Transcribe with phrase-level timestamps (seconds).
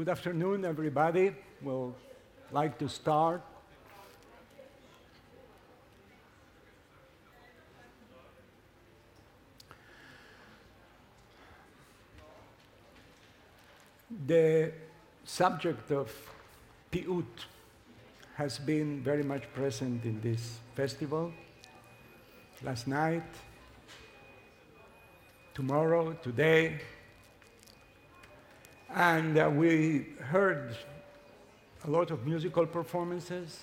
[0.00, 1.34] Good afternoon, everybody.
[1.60, 1.94] We'll
[2.50, 3.42] like to start.
[14.26, 14.72] The
[15.26, 16.10] subject of
[16.90, 17.26] Piut
[18.36, 21.30] has been very much present in this festival.
[22.62, 23.28] Last night,
[25.52, 26.80] tomorrow, today,
[28.94, 30.76] and uh, we heard
[31.84, 33.58] a lot of musical performances.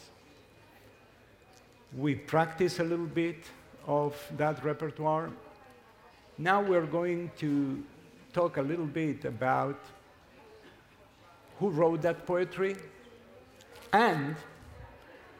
[1.97, 3.43] We practiced a little bit
[3.85, 5.29] of that repertoire.
[6.37, 7.83] Now we're going to
[8.33, 9.79] talk a little bit about
[11.59, 12.75] who wrote that poetry
[13.91, 14.35] and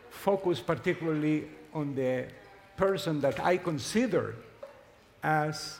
[0.10, 2.26] focus particularly on the
[2.76, 4.36] person that I consider
[5.22, 5.80] as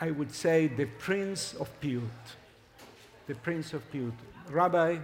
[0.00, 2.02] I would say, the Prince of Piut.
[3.26, 4.12] The Prince of Piut,
[4.50, 4.98] Rabbi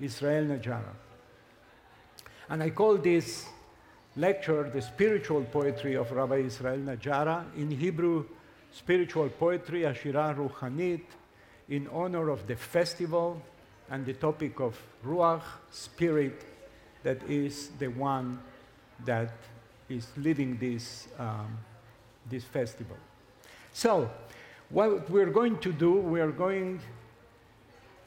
[0.00, 0.94] Israel Najara.
[2.50, 3.46] And I call this
[4.16, 8.26] lecture the spiritual poetry of Rabbi Israel Najara, in Hebrew,
[8.70, 11.04] spiritual poetry, Ashira Ruchanit,
[11.68, 13.40] in honor of the festival
[13.90, 16.44] and the topic of Ruach, spirit,
[17.02, 18.40] that is the one
[19.04, 19.32] that
[19.88, 21.58] is leading this, um,
[22.28, 22.96] this festival.
[23.74, 24.08] So,
[24.70, 26.80] what we're going to do, we are going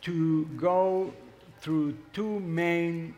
[0.03, 1.13] to go
[1.59, 3.13] through two main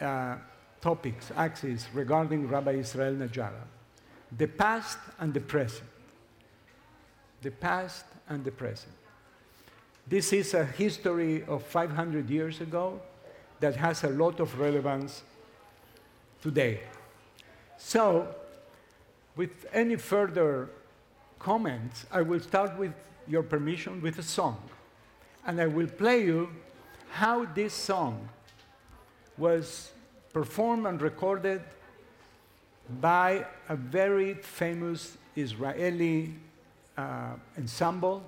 [0.00, 0.34] uh,
[0.80, 3.62] topics, axes regarding Rabbi Israel Najara
[4.36, 5.88] the past and the present.
[7.42, 8.92] The past and the present.
[10.08, 13.00] This is a history of 500 years ago
[13.60, 15.22] that has a lot of relevance
[16.42, 16.80] today.
[17.78, 18.34] So,
[19.36, 20.68] with any further
[21.40, 22.92] comments, I will start with
[23.26, 24.62] your permission with a song.
[25.46, 26.50] And I will play you
[27.10, 28.28] how this song
[29.36, 29.90] was
[30.32, 31.62] performed and recorded
[33.00, 36.34] by a very famous Israeli
[36.96, 38.22] uh, ensemble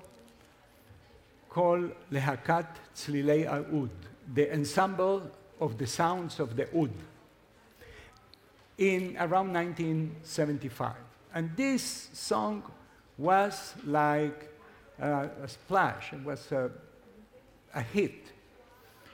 [1.49, 3.89] called Lehakat Tzlilei Aud,
[4.33, 5.29] the ensemble
[5.59, 6.91] of the sounds of the oud,
[8.77, 10.93] in around 1975.
[11.35, 12.63] And this song
[13.17, 14.49] was like
[15.01, 16.71] uh, a splash, it was a,
[17.73, 18.31] a hit.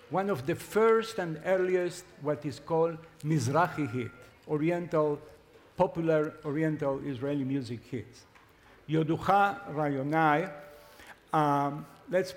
[0.09, 4.11] One of the first and earliest, what is called Mizrahi hit,
[4.47, 5.19] Oriental,
[5.77, 8.25] popular Oriental Israeli music hits.
[8.89, 10.51] Yoducha Rayonai,
[11.31, 12.33] um, let's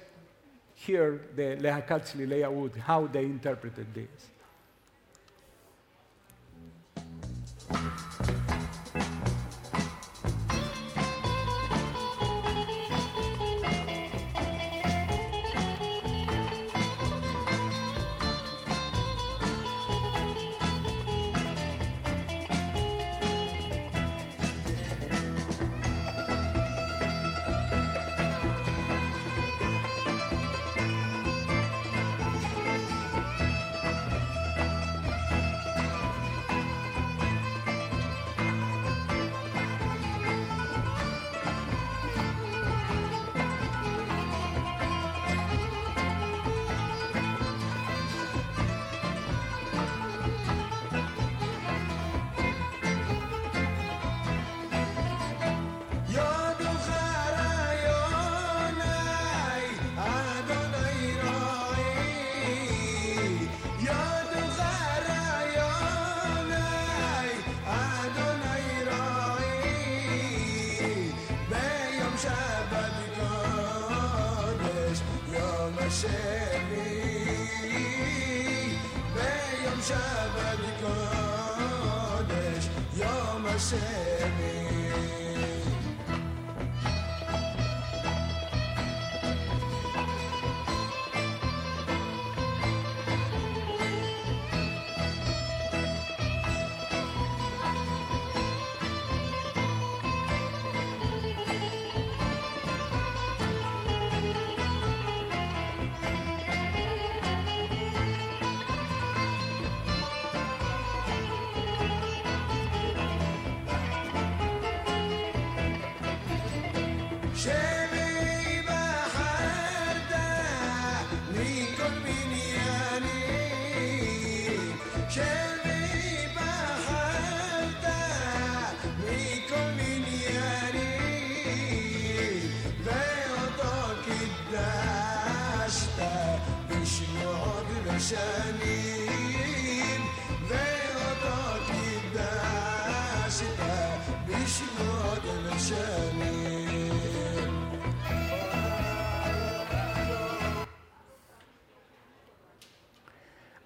[0.75, 4.32] hear the Lehakat Tzlilei Aud, how they interpreted this.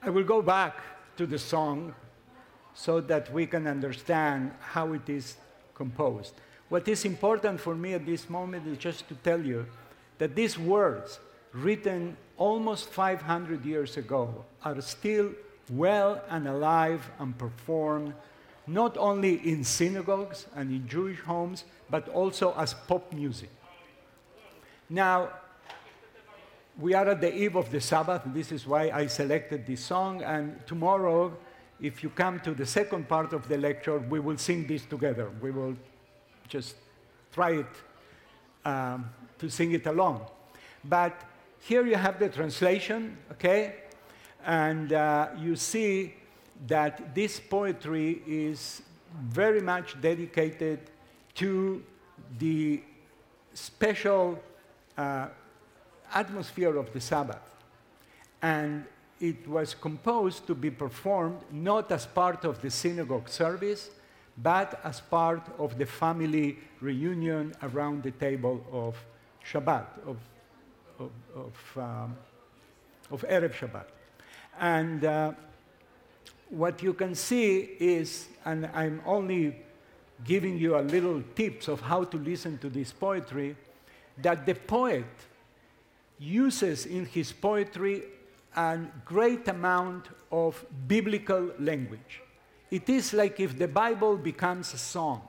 [0.03, 0.79] I will go back
[1.17, 1.93] to the song
[2.75, 5.37] so that we can understand how it is
[5.75, 6.35] composed.
[6.69, 9.67] What is important for me at this moment is just to tell you
[10.19, 11.19] that these words
[11.57, 15.31] written almost 500 years ago, are still
[15.71, 18.15] well and alive and performed
[18.67, 23.51] not only in synagogues and in Jewish homes, but also as pop music.
[24.89, 25.31] Now,
[26.79, 28.23] we are at the eve of the Sabbath.
[28.27, 30.23] This is why I selected this song.
[30.23, 31.37] And tomorrow,
[31.81, 35.31] if you come to the second part of the lecture, we will sing this together.
[35.41, 35.77] We will
[36.49, 36.77] just
[37.33, 37.67] try it
[38.65, 40.27] um, to sing it along.
[40.85, 41.19] But
[41.67, 43.75] here you have the translation, okay?
[44.45, 46.15] And uh, you see
[46.69, 48.83] that this poetry is
[49.21, 50.79] very much dedicated
[51.35, 51.83] to
[52.39, 52.83] the
[53.53, 54.39] special
[54.97, 55.27] uh,
[56.15, 57.43] atmosphere of the Sabbath.
[58.43, 58.85] And
[59.19, 63.91] it was composed to be performed not as part of the synagogue service,
[64.41, 68.95] but as part of the family reunion around the table of
[69.45, 70.17] Shabbat, of,
[70.99, 72.17] of, of, um,
[73.11, 73.87] of Erev Shabbat.
[74.59, 75.33] And uh,
[76.49, 79.57] what you can see is, and I'm only
[80.25, 83.57] giving you a little tips of how to listen to this poetry,
[84.19, 85.05] that the poet
[86.19, 88.05] uses in his poetry
[88.57, 92.23] a great amount of biblical language.
[92.71, 95.23] It is like if the Bible becomes a song.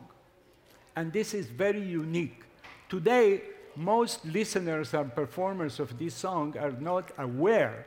[0.96, 2.42] And this is very unique.
[2.90, 3.42] Today,
[3.78, 7.86] most listeners and performers of this song are not aware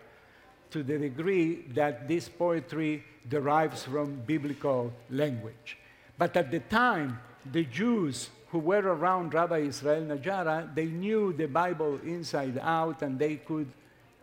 [0.70, 5.76] to the degree that this poetry derives from biblical language.
[6.16, 7.18] But at the time,
[7.50, 13.18] the Jews who were around Rabbi Israel Najara, they knew the Bible inside out and
[13.18, 13.68] they could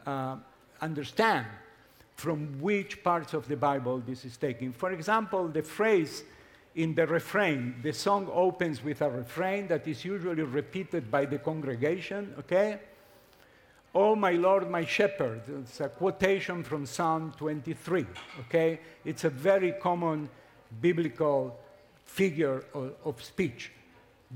[0.05, 0.37] uh,
[0.81, 1.45] understand
[2.15, 4.73] from which parts of the Bible this is taken.
[4.73, 6.23] For example, the phrase
[6.77, 11.39] in the refrain, the song opens with a refrain that is usually repeated by the
[11.39, 12.79] congregation, okay?
[13.95, 15.41] Oh, my Lord, my shepherd.
[15.47, 18.05] It's a quotation from Psalm 23,
[18.41, 18.79] okay?
[19.03, 20.29] It's a very common
[20.79, 21.59] biblical
[22.05, 23.71] figure of, of speech.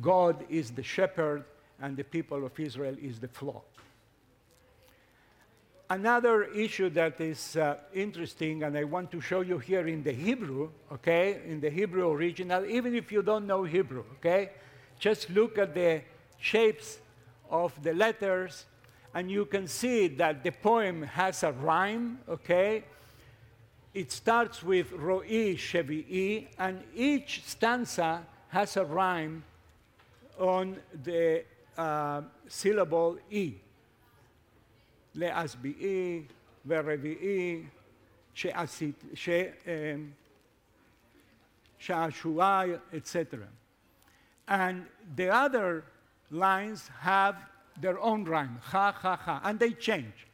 [0.02, 1.44] God is the shepherd
[1.80, 3.66] and the people of Israel is the flock.
[5.92, 10.14] Another issue that is uh, interesting, and I want to show you here in the
[10.14, 14.52] Hebrew, okay, in the Hebrew original, even if you don't know Hebrew, okay,
[15.00, 16.02] just look at the
[16.40, 17.00] shapes
[17.50, 18.68] of the letters,
[19.14, 22.86] and you can see that the poem has a rhyme, okay?
[23.94, 29.44] It starts with Ro'i Shevi'i, and each stanza has a rhyme
[30.40, 31.44] on the
[31.78, 33.56] uh, syllable E.
[35.15, 36.23] להשביעי
[36.67, 37.65] ורביעי,
[41.79, 43.49] שעשועי, etc.
[44.49, 45.85] And the other
[46.31, 47.37] lines have
[47.81, 50.27] their own rhyme, ha, ha, ha, and they change.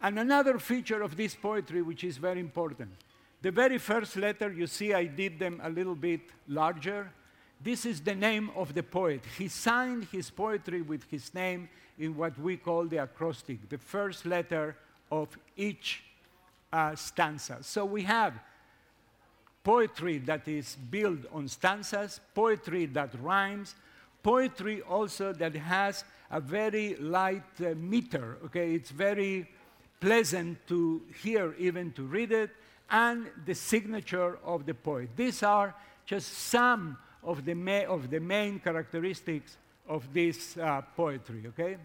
[0.00, 2.90] And another feature of this poetry, which is very important,
[3.40, 7.10] the very first letter, you see I did them a little bit larger,
[7.61, 9.21] this is the name of the poet.
[9.37, 14.25] He signed his poetry with his name in what we call the acrostic, the first
[14.25, 14.75] letter
[15.11, 16.03] of each
[16.71, 17.57] uh, stanza.
[17.61, 18.33] So we have
[19.63, 23.75] poetry that is built on stanzas, poetry that rhymes,
[24.21, 28.73] poetry also that has a very light uh, meter, okay?
[28.73, 29.49] It's very
[29.99, 32.51] pleasant to hear, even to read it,
[32.89, 35.09] and the signature of the poet.
[35.15, 36.97] These are just some
[37.27, 39.57] of the, ma- of the main characteristics
[39.89, 41.77] of this uh, poetry, okay?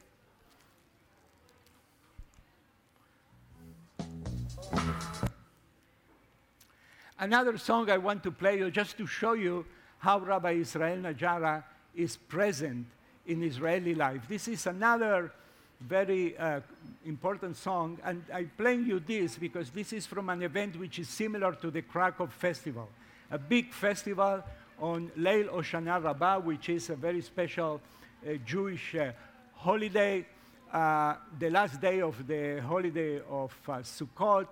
[7.18, 9.66] Another song I want to play you just to show you
[9.98, 12.86] how Rabbi Israel Najara is present
[13.26, 14.22] in Israeli life.
[14.28, 15.32] This is another
[15.80, 16.60] very uh,
[17.04, 21.08] important song, and I'm playing you this because this is from an event which is
[21.08, 22.88] similar to the Krakow Festival,
[23.30, 24.44] a big festival
[24.80, 27.80] on Leil Hoshana Rabbah, which is a very special
[28.26, 29.12] uh, Jewish uh,
[29.54, 30.26] holiday,
[30.72, 34.48] uh, the last day of the holiday of uh, Sukkot.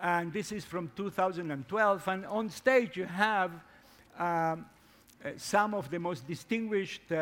[0.00, 2.08] And this is from 2012.
[2.08, 3.52] And on stage, you have
[4.18, 4.66] um,
[5.24, 7.12] uh, some of the most distinguished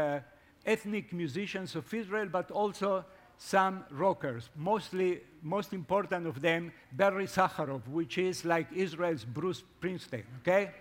[0.65, 3.05] ethnic musicians of Israel, but also
[3.41, 10.25] some rockers, mostly, most important of them, Berry Sakharof, which is like Israel's Bruce Springsteen,
[10.41, 10.73] okay?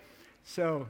[0.44, 0.90] So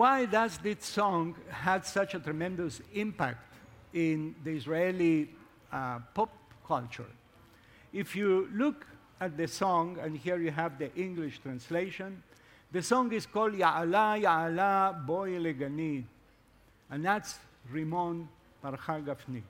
[0.00, 3.44] Why does this song have such a tremendous impact
[3.92, 5.28] in the Israeli
[5.70, 6.30] uh, pop
[6.66, 7.12] culture?
[7.92, 8.86] If you look
[9.20, 12.22] at the song, and here you have the English translation,
[12.72, 16.02] the song is called Ya'ala Ya'ala Boy Legani,
[16.90, 17.38] and that's
[17.70, 18.26] Rimon
[18.62, 19.42] Parcha Gafni.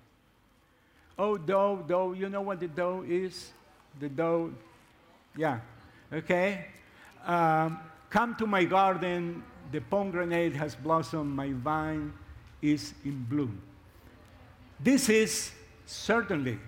[1.17, 3.53] Oh, dough, dough, you know what the dough is?
[4.01, 4.53] The dough,
[5.37, 5.61] yeah,
[6.13, 6.67] okay?
[7.25, 7.79] Um,
[8.11, 12.13] come to my garden, the pomegranate has blossomed, my vine
[12.61, 13.61] is in bloom.
[14.79, 15.53] This is
[15.87, 16.59] certainly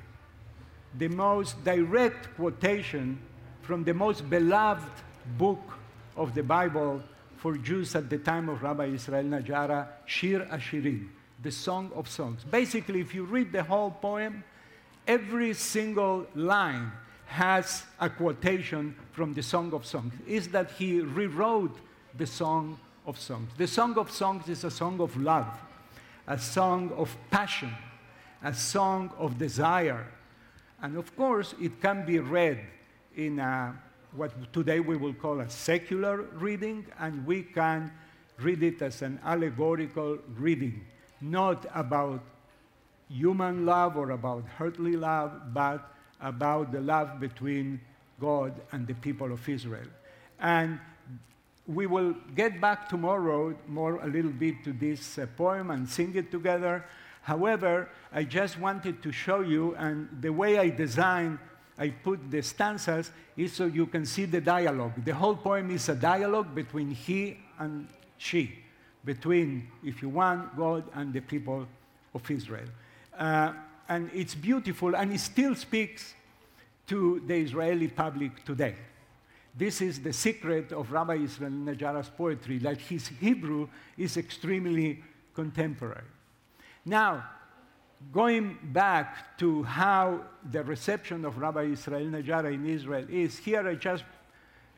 [0.98, 3.18] the most direct quotation
[3.62, 4.92] from the most beloved
[5.38, 5.60] book
[6.16, 7.02] of the Bible
[7.36, 11.08] for Jews at the time of Rabbi Israel Najara, Shir Ashirim,
[11.42, 12.44] the Song of Songs.
[12.44, 14.44] Basically, if you read the whole poem,
[15.06, 16.92] every single line
[17.26, 20.12] has a quotation from the Song of Songs.
[20.26, 21.76] Is that he rewrote
[22.16, 23.50] the Song of Songs.
[23.56, 25.48] The Song of Songs is a song of love,
[26.26, 27.74] a song of passion,
[28.42, 30.06] a song of desire.
[30.80, 32.58] And of course, it can be read
[33.16, 33.74] in a,
[34.14, 37.92] what today we will call a secular reading, and we can
[38.38, 40.84] read it as an allegorical reading,
[41.20, 42.22] not about
[43.08, 47.80] human love or about earthly love, but about the love between
[48.20, 49.88] God and the people of Israel.
[50.40, 50.78] And
[51.66, 56.14] we will get back tomorrow more a little bit to this uh, poem and sing
[56.16, 56.84] it together.
[57.22, 61.38] However, I just wanted to show you, and the way I designed,
[61.78, 65.04] I put the stanzas is so you can see the dialogue.
[65.04, 67.86] The whole poem is a dialogue between he and
[68.18, 68.58] she,
[69.04, 71.66] between, if you want, God and the people
[72.12, 72.68] of Israel.
[73.16, 73.52] Uh,
[73.88, 76.14] and it's beautiful, and it still speaks
[76.88, 78.74] to the Israeli public today.
[79.54, 83.68] This is the secret of Rabbi Israel Najara's poetry, that his Hebrew
[83.98, 85.02] is extremely
[85.34, 86.04] contemporary.
[86.84, 87.24] Now,
[88.12, 93.74] going back to how the reception of Rabbi Israel Najara in Israel is, here I
[93.74, 94.04] just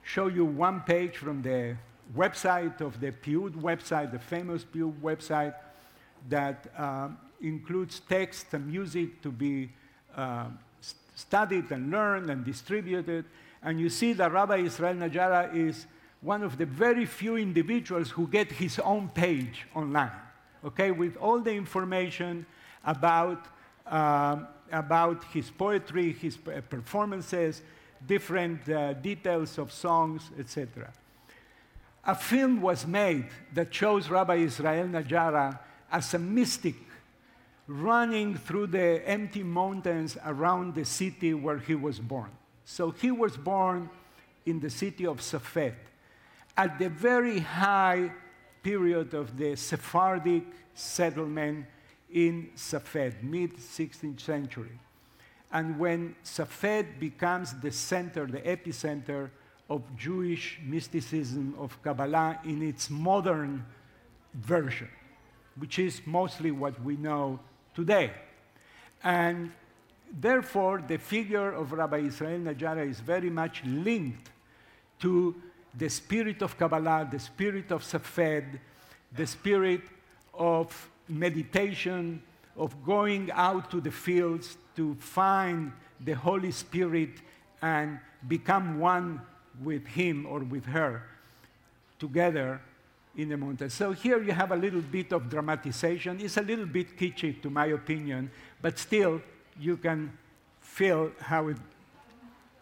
[0.03, 1.77] show you one page from the
[2.17, 5.55] website of the Piut website, the famous Piut website,
[6.29, 9.71] that um, includes text and music to be
[10.17, 10.47] uh,
[11.15, 13.25] studied and learned and distributed.
[13.63, 15.87] And you see that Rabbi Israel Najara is
[16.21, 20.11] one of the very few individuals who get his own page online,
[20.65, 22.47] okay, with all the information
[22.85, 23.47] about,
[23.87, 27.63] um, about his poetry, his performances,
[28.07, 30.91] different uh, details of songs, etc.
[32.07, 35.59] A film was made that shows Rabbi Israel Najara
[35.91, 36.75] as a mystic
[37.67, 42.31] running through the empty mountains around the city where he was born.
[42.65, 43.89] So he was born
[44.47, 45.75] in the city of Safed
[46.57, 48.13] at the very high
[48.63, 50.45] period of the Sephardic
[50.75, 51.67] settlement
[52.13, 54.79] in Safed, mid 16th century.
[55.53, 59.31] And when Safed becomes the center, the epicenter
[59.71, 63.65] of Jewish mysticism, of Kabbalah in its modern
[64.35, 64.91] version,
[65.57, 67.41] which is mostly what we know
[67.75, 68.13] today.
[69.03, 69.53] And
[70.11, 74.31] therefore, the figure of Rabbi Israel Najara is very much linked
[75.01, 75.35] to
[75.77, 78.59] the spirit of Kabbalah, the spirit of Safed,
[79.15, 79.83] the spirit
[80.33, 82.23] of meditation,
[82.57, 87.11] of going out to the fields to find the Holy Spirit
[87.61, 89.21] and become one
[89.63, 91.03] with him or with her
[91.99, 92.61] together
[93.17, 93.71] in the mountain.
[93.71, 96.21] So here you have a little bit of dramatization.
[96.21, 98.31] It's a little bit kitschy, to my opinion,
[98.61, 99.21] but still
[99.59, 100.13] you can
[100.61, 101.57] feel how it,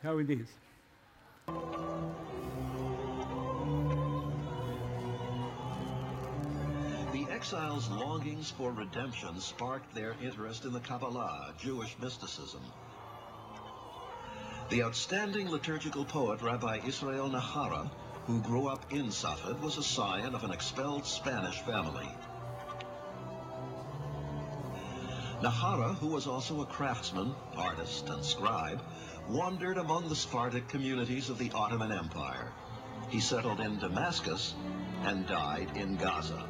[0.03, 0.49] how it is.
[7.13, 12.63] The exiles' longings for redemption sparked their interest in the Kabbalah, Jewish mysticism.
[14.71, 17.91] The outstanding liturgical poet Rabbi Israel Nahara
[18.27, 22.09] who grew up in Safed, was a scion of an expelled Spanish family.
[25.43, 28.81] Nahara, who was also a craftsman, artist, and scribe,
[29.29, 32.53] wandered among the Sephardic communities of the Ottoman Empire.
[33.09, 34.55] He settled in Damascus
[35.03, 36.45] and died in Gaza.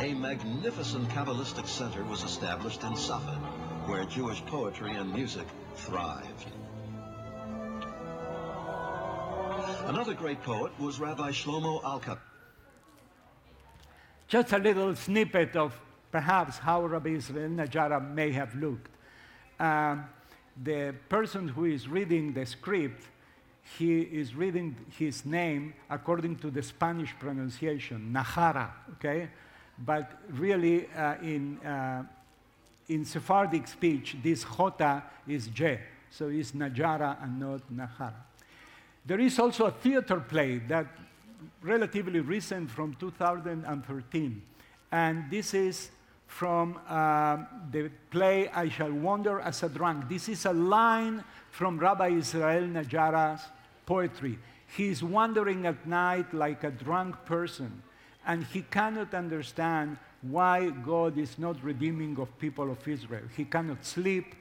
[0.00, 3.51] A magnificent Kabbalistic center was established in Safed,
[3.86, 6.46] where Jewish poetry and music thrived.
[9.86, 12.18] Another great poet was Rabbi Shlomo Alka.
[14.28, 15.78] Just a little snippet of
[16.10, 18.90] perhaps how Rabbi Israel Najara may have looked.
[19.58, 20.04] Um,
[20.62, 23.04] the person who is reading the script,
[23.78, 29.28] he is reading his name according to the Spanish pronunciation, Najara, okay?
[29.78, 32.04] But really, uh, in, uh,
[32.92, 35.80] in Sephardic speech, this Jota is J,
[36.10, 38.12] so it's Najara and not Nahara.
[39.04, 40.86] There is also a theater play that
[41.62, 44.42] relatively recent from 2013,
[44.92, 45.90] and this is
[46.26, 50.08] from um, the play I Shall Wander as a Drunk.
[50.08, 53.42] This is a line from Rabbi Israel Najara's
[53.86, 54.38] poetry.
[54.76, 57.82] He is wandering at night like a drunk person,
[58.26, 63.24] and he cannot understand why God is not redeeming of people of Israel.
[63.36, 64.34] He cannot sleep,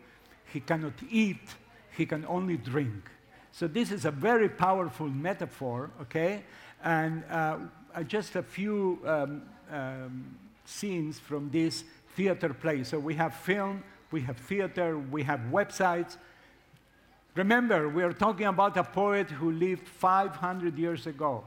[0.54, 1.56] he cannot eat,
[1.98, 3.10] he can only drink.
[3.52, 6.44] So this is a very powerful metaphor, okay?
[6.84, 7.58] And uh,
[7.94, 9.42] uh, just a few um,
[9.72, 11.84] um, scenes from this
[12.16, 12.84] theater play.
[12.84, 16.18] So we have film, we have theater, we have websites.
[17.36, 21.44] Remember, we are talking about a poet who lived 500 years ago.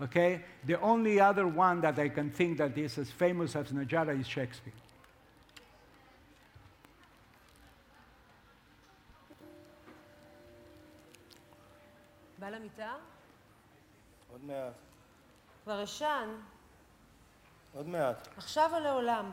[0.00, 0.40] Okay?
[0.66, 4.26] The only other one that I can think that is as famous as Najara is
[4.26, 4.72] Shakespeare.
[12.38, 12.92] בא למיטה?
[14.32, 14.72] עוד מעט,
[15.64, 16.28] כבר ישן,
[17.74, 18.28] עוד מעט.
[18.36, 19.30] עכשיו או לעולם?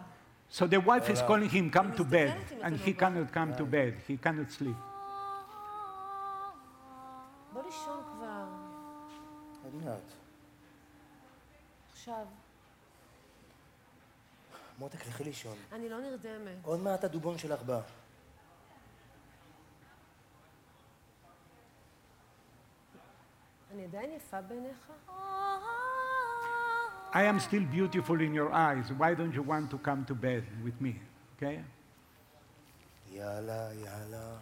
[0.52, 2.93] So the wife is calling him, come to bed, מסתכלת אם and אתה he לא
[2.93, 3.00] בא.
[3.00, 3.93] cannot come to bed.
[4.08, 4.78] He cannot sleep.
[7.54, 8.45] בוא לישון כבר,
[9.63, 10.13] עוד מעט.
[12.05, 12.27] עכשיו.
[14.79, 15.57] מותק, לכי לישון.
[15.73, 16.57] אני לא נרדמת.
[16.62, 17.81] עוד מעט הדובון שלך בא.
[23.73, 24.93] אני עדיין יפה בעיניך?
[27.12, 28.93] I am still beautiful in your eyes.
[28.99, 30.93] Why don't you want to come to bed with me?
[31.37, 31.62] Okay?
[33.12, 34.37] יאללה, יאללה.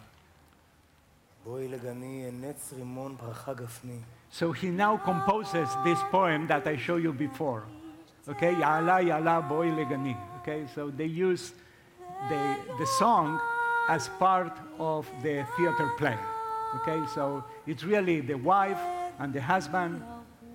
[1.43, 3.99] בואי לגני, נץ רימון ברכה גפני.
[4.33, 7.65] So he now composes this poem that I showed you before.
[8.27, 10.17] Okay, Yala Yala Boy Legani.
[10.39, 11.53] Okay, so they use
[12.29, 13.39] the, the song
[13.87, 16.17] as part of the theater play.
[16.77, 18.79] Okay, so it's really the wife
[19.19, 20.01] and the husband,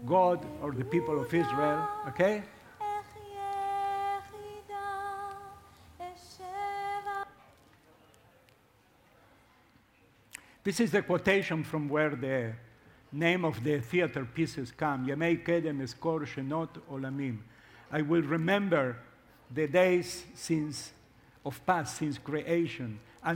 [0.04, 1.88] God or the people of Israel.
[2.08, 2.42] Okay,
[10.64, 12.54] this is the quotation from where the
[13.12, 15.06] name of the theater pieces come.
[15.06, 17.38] Kedem eskor shenot olamim.
[17.90, 18.96] I will remember
[19.52, 20.92] the days since
[21.44, 23.00] of past, since creation.
[23.22, 23.32] I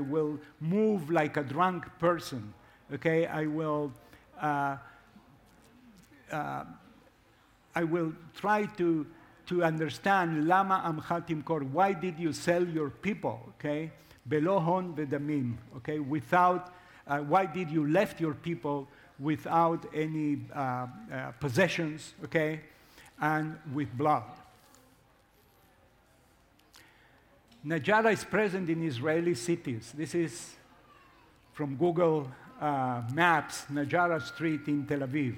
[0.00, 2.54] will move like a drunk person.
[2.92, 3.92] Okay, I will.
[4.40, 4.76] Uh,
[6.30, 6.64] uh,
[7.74, 9.06] I will try to,
[9.46, 11.60] to understand lama amchatim kor.
[11.60, 13.40] Why did you sell your people?
[13.58, 13.90] Okay,
[14.28, 15.56] belohon vedamim.
[15.78, 16.72] Okay, without.
[17.06, 18.88] Uh, why did you left your people
[19.18, 22.14] without any uh, uh, possessions?
[22.24, 22.60] Okay,
[23.20, 24.24] and with blood.
[27.66, 29.92] Najara is present in Israeli cities.
[29.96, 30.54] This is
[31.52, 35.36] from Google uh, Maps, Najara Street in Tel Aviv.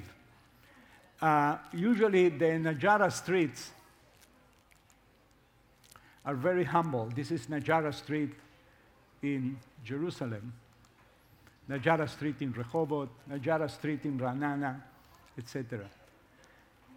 [1.20, 3.70] Uh, usually, the Najara streets
[6.24, 7.10] are very humble.
[7.14, 8.34] This is Najara Street
[9.22, 10.52] in Jerusalem,
[11.68, 14.80] Najara Street in Rehovot, Najara Street in Ra'anana,
[15.36, 15.80] etc.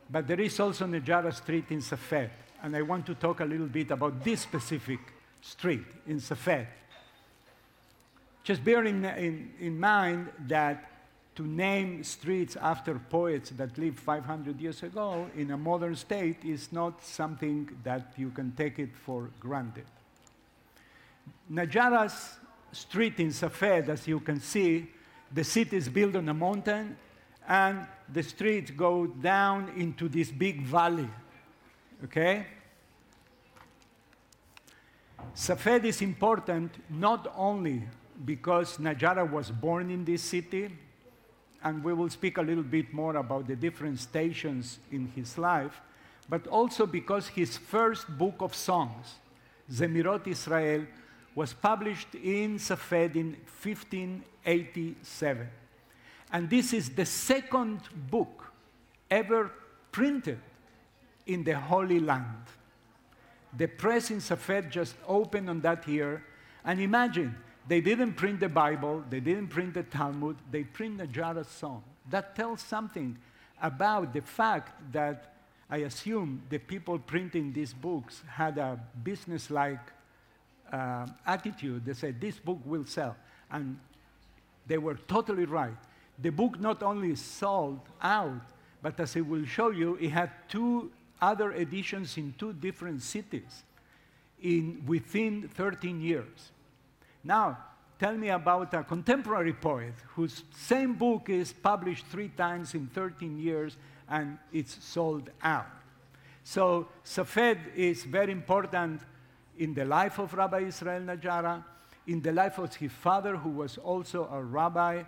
[0.10, 2.32] But there is also Najara Street in Safed,
[2.64, 5.00] and I want to talk a little bit about this specific
[5.42, 6.68] street in Safed.
[8.44, 10.90] Just bear in, in, in mind that
[11.36, 16.72] to name streets after poets that lived 500 years ago in a modern state is
[16.72, 19.86] not something that you can take it for granted.
[21.52, 22.36] Najara's
[22.72, 24.90] street in Safed, as you can see,
[25.34, 26.98] The city is built on a mountain,
[27.48, 31.10] and the streets go down into this big valley.
[32.04, 32.46] Okay?
[35.34, 37.84] Safed is important not only
[38.26, 40.70] because Najara was born in this city,
[41.64, 45.80] and we will speak a little bit more about the different stations in his life,
[46.28, 49.16] but also because his first book of songs,
[49.72, 50.86] Zemirot Israel,
[51.36, 55.48] was published in Safed in 1587.
[56.34, 58.52] And this is the second book
[59.10, 59.52] ever
[59.91, 60.39] printed
[61.28, 62.46] in the Holy Land.
[63.58, 66.24] The press in Safed just opened on that year.
[66.63, 67.36] And imagine,
[67.67, 71.84] they didn't print the Bible, they didn't print the Talmud, they print the Jara song.
[72.10, 73.17] That tells something
[73.62, 75.36] about the fact that
[75.70, 79.80] I assume the people printing these books had a business-like
[80.72, 81.86] uh, attitude.
[81.86, 83.16] They said, this book will sell.
[83.50, 83.78] And
[84.68, 85.78] they were totally right.
[86.20, 88.42] The book not only sold out,
[88.82, 93.64] but as I will show you, it had two other editions in two different cities
[94.42, 96.52] in, within 13 years.
[97.24, 97.58] Now,
[98.00, 103.38] tell me about a contemporary poet whose same book is published three times in 13
[103.38, 103.78] years
[104.10, 105.68] and it's sold out.
[106.44, 109.02] So, Safed is very important
[109.58, 111.64] in the life of Rabbi Israel Najara,
[112.08, 115.04] in the life of his father, who was also a rabbi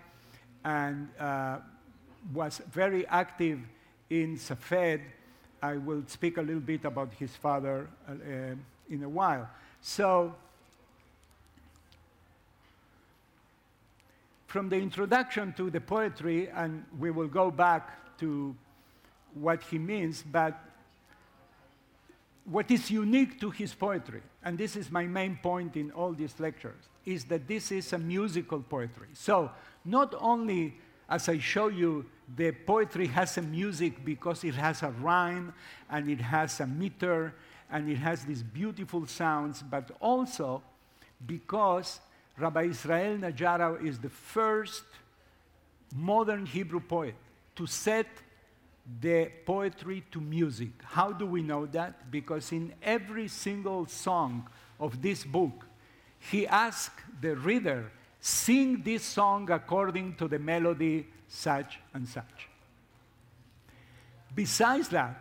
[0.64, 1.58] and uh,
[2.32, 3.60] was very active
[4.10, 5.00] in Safed.
[5.62, 8.54] I will speak a little bit about his father uh, uh,
[8.90, 9.48] in a while.
[9.80, 10.34] So,
[14.46, 18.54] from the introduction to the poetry, and we will go back to
[19.34, 20.58] what he means, but
[22.44, 26.38] what is unique to his poetry, and this is my main point in all these
[26.38, 29.08] lectures, is that this is a musical poetry.
[29.14, 29.50] So,
[29.84, 30.74] not only
[31.08, 35.52] as I show you, the poetry has a music because it has a rhyme
[35.90, 37.34] and it has a meter
[37.70, 40.62] and it has these beautiful sounds, but also
[41.26, 42.00] because
[42.38, 44.84] Rabbi Israel Najara is the first
[45.94, 47.14] modern Hebrew poet
[47.56, 48.06] to set
[49.00, 50.70] the poetry to music.
[50.82, 52.10] How do we know that?
[52.10, 55.64] Because in every single song of this book,
[56.18, 62.48] he asked the reader, sing this song according to the melody such and such.
[64.34, 65.20] Besides that,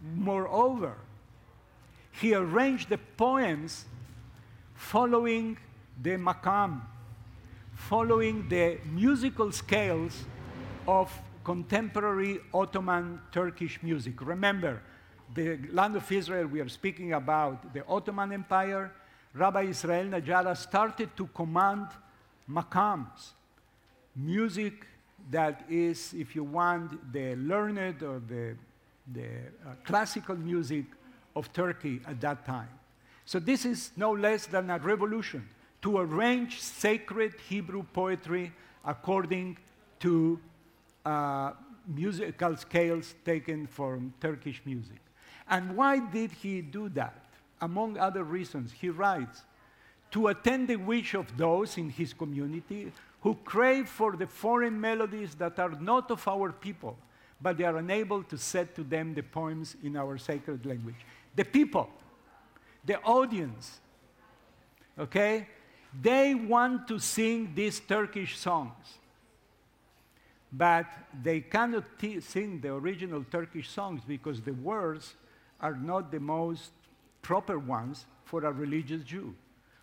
[0.00, 0.96] moreover,
[2.12, 3.86] he arranged the poems
[4.74, 5.56] following
[6.00, 6.82] the makam,
[7.74, 10.24] following the musical scales
[10.86, 11.10] of
[11.44, 14.20] contemporary Ottoman Turkish music.
[14.20, 14.80] Remember,
[15.34, 18.92] the land of Israel, we are speaking about the Ottoman Empire.
[19.34, 21.88] Rabbi Israel Najara started to command
[22.50, 23.32] makams,
[24.14, 24.86] music
[25.30, 28.54] that is, if you want, the learned or the,
[29.12, 30.84] the uh, classical music
[31.34, 32.68] of Turkey at that time.
[33.24, 35.48] So this is no less than a revolution
[35.82, 38.52] to arrange sacred Hebrew poetry
[38.84, 39.58] according
[40.00, 40.40] to
[41.04, 41.52] Uh,
[41.86, 45.00] musical scales taken from Turkish music.
[45.48, 47.24] And why did he do that?
[47.60, 49.42] Among other reasons, he writes,
[50.12, 55.34] to attend the wish of those in his community who crave for the foreign melodies
[55.36, 56.96] that are not of our people,
[57.40, 61.06] but they are unable to set to them the poems in our sacred language.
[61.34, 61.88] The people,
[62.84, 63.80] the audience,
[64.98, 65.48] okay,
[66.00, 68.98] they want to sing these Turkish songs,
[70.52, 70.86] but
[71.22, 71.84] they cannot
[72.20, 75.14] sing the original Turkish songs because the words
[75.60, 76.72] are not the most
[77.22, 79.34] proper ones for a religious Jew.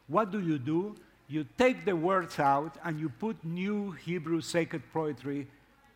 [0.07, 0.95] What do you do?
[1.27, 5.47] You take the words out and you put new Hebrew sacred poetry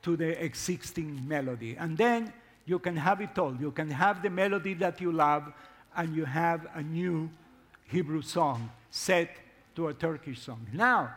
[0.03, 1.75] to the existing melody.
[1.77, 2.31] And then
[2.65, 3.55] you can have it all.
[3.55, 5.51] You can have the melody that you love,
[5.95, 7.29] and you have a new
[7.87, 9.29] Hebrew song set
[9.75, 10.65] to a Turkish song.
[10.71, 11.13] Now,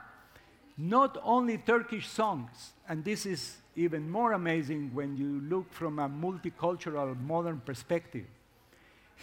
[0.78, 6.08] not only Turkish songs, and this is even more amazing when you look from a
[6.08, 8.24] multicultural modern perspective.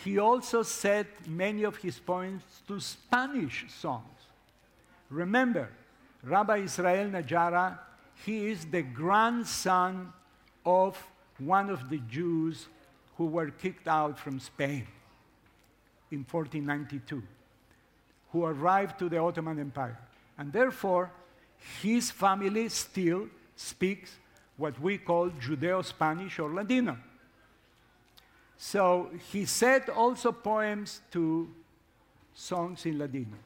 [0.04, 4.08] He also set many of his poems to Spanish songs.
[5.10, 5.70] Remember,
[6.24, 7.78] Rabbi Israel Najara,
[8.26, 10.12] he is the grandson
[10.66, 10.98] of
[11.38, 12.68] one of the Jews
[13.18, 14.88] who were kicked out from Spain
[16.12, 17.22] in 1492,
[18.32, 20.00] who arrived to the Ottoman Empire.
[20.38, 21.12] And therefore,
[21.82, 24.12] his family still speaks
[24.58, 26.98] what we call Judeo Spanish or Ladino.
[28.58, 31.50] So he set also poems to
[32.34, 33.38] songs in Ladino.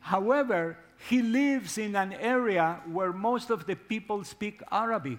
[0.00, 5.18] However, he lives in an area where most of the people speak Arabic.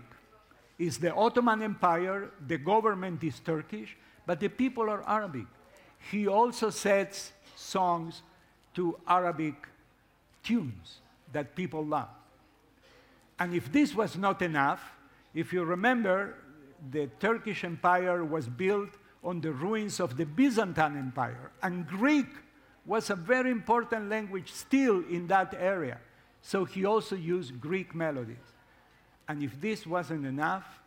[0.77, 5.45] It's the Ottoman Empire, the government is Turkish, but the people are Arabic.
[6.11, 8.21] He also sets songs
[8.75, 9.55] to Arabic
[10.43, 10.99] tunes
[11.33, 12.09] that people love.
[13.39, 14.81] And if this was not enough,
[15.33, 16.35] if you remember,
[16.91, 18.89] the Turkish Empire was built
[19.23, 22.27] on the ruins of the Byzantine Empire, and Greek
[22.85, 25.99] was a very important language still in that area.
[26.41, 28.37] So he also used Greek melodies.
[29.27, 30.79] And if this wasn't enough,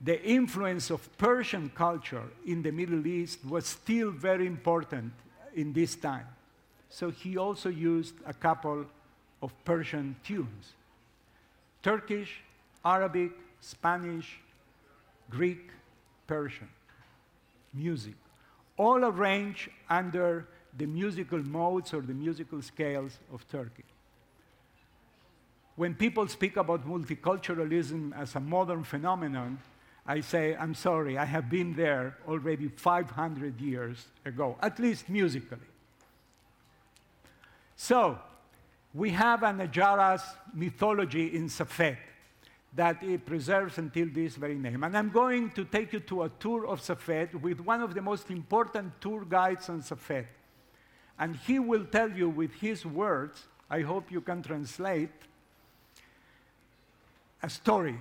[0.00, 5.12] the influence of Persian culture in the Middle East was still very important
[5.54, 6.26] in this time.
[6.88, 8.86] So he also used a couple
[9.42, 10.75] of Persian tunes
[11.86, 12.42] Turkish,
[12.84, 14.40] Arabic, Spanish,
[15.30, 15.70] Greek,
[16.26, 16.68] Persian
[17.72, 18.16] music,
[18.76, 23.84] all arranged under the musical modes or the musical scales of Turkey.
[25.76, 29.58] When people speak about multiculturalism as a modern phenomenon,
[30.04, 35.70] I say, I'm sorry, I have been there already 500 years ago, at least musically.
[37.76, 38.18] So,
[38.96, 40.22] we have a Najara's
[40.54, 41.98] mythology in Safed
[42.74, 44.84] that it preserves until this very name.
[44.84, 48.00] And I'm going to take you to a tour of Safed with one of the
[48.00, 50.28] most important tour guides on Safed.
[51.18, 55.10] And he will tell you with his words, I hope you can translate,
[57.42, 58.00] a story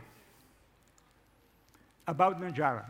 [2.08, 2.86] about Najara.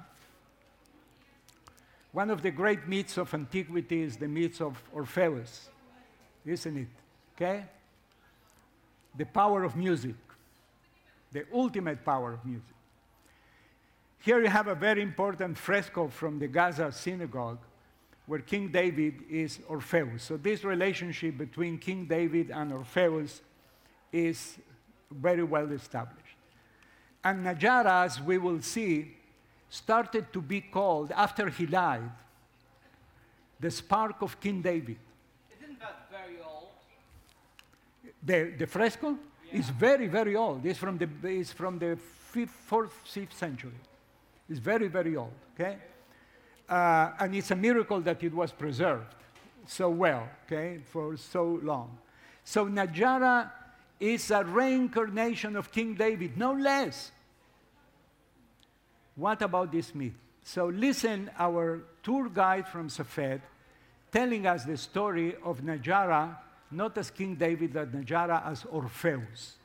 [2.12, 5.70] One of the great myths of antiquity is the myth of Orpheus,
[6.46, 6.88] isn't it?
[7.36, 7.66] Okay?
[9.18, 10.16] The power of music,
[11.32, 12.76] the ultimate power of music.
[14.20, 17.60] Here you have a very important fresco from the Gaza synagogue
[18.26, 20.24] where King David is Orpheus.
[20.24, 23.42] So, this relationship between King David and Orpheus
[24.12, 24.58] is
[25.12, 26.38] very well established.
[27.24, 29.16] And Najara, as we will see,
[29.70, 32.10] started to be called, after he died,
[33.60, 34.98] the spark of King David.
[35.60, 36.70] Isn't that very old?
[38.26, 39.18] The, the fresco
[39.52, 40.66] is very, very old.
[40.66, 41.98] It's from the, it's from the
[42.32, 43.80] fifth, fourth, fifth century.
[44.50, 45.78] It's very, very old, okay?
[46.68, 49.16] Uh, and it's a miracle that it was preserved
[49.68, 51.98] so well, okay, for so long.
[52.44, 53.52] So Najara
[54.00, 57.12] is a reincarnation of King David, no less.
[59.16, 60.14] What about this myth?
[60.44, 63.42] So listen, our tour guide from Safed
[64.12, 66.38] telling us the story of Najara,
[66.72, 69.56] not as King David, but Najara as Orpheus.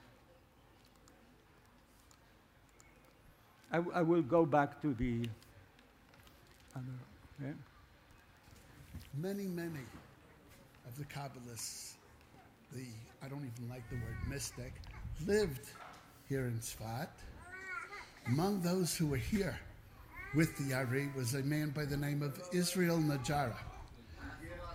[3.72, 5.28] I, I will go back to the
[9.14, 9.84] many, many
[10.86, 11.92] of the Kabbalists,
[12.72, 12.84] the,
[13.22, 14.72] I don't even like the word mystic,
[15.26, 15.66] lived
[16.28, 17.08] here in Sfat.
[18.26, 19.58] Among those who were here
[20.34, 23.56] with the Ari was a man by the name of Israel Najara.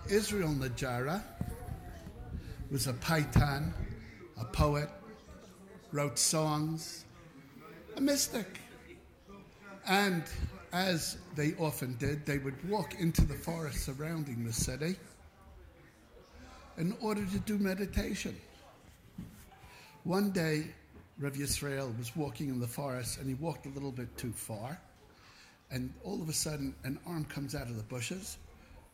[0.08, 1.22] Israel Najara
[2.70, 3.72] was a paitan,
[4.40, 4.88] a poet,
[5.92, 7.04] wrote songs,
[7.96, 8.60] a mystic.
[9.86, 10.24] And
[10.72, 14.96] as they often did, they would walk into the forest surrounding the city
[16.76, 18.36] in order to do meditation.
[20.04, 20.66] One day,
[21.18, 24.78] Rav Yisrael was walking in the forest and he walked a little bit too far.
[25.70, 28.36] And all of a sudden, an arm comes out of the bushes,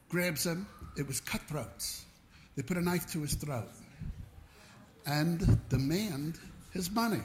[0.08, 0.66] grabs him.
[0.96, 2.04] It was cutthroats.
[2.56, 3.70] They put a knife to his throat
[5.06, 6.38] and demand
[6.72, 7.22] his money.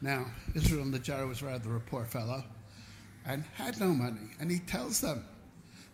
[0.00, 2.44] Now, Israel Najara was rather a poor fellow
[3.26, 4.30] and had no money.
[4.40, 5.24] And he tells them,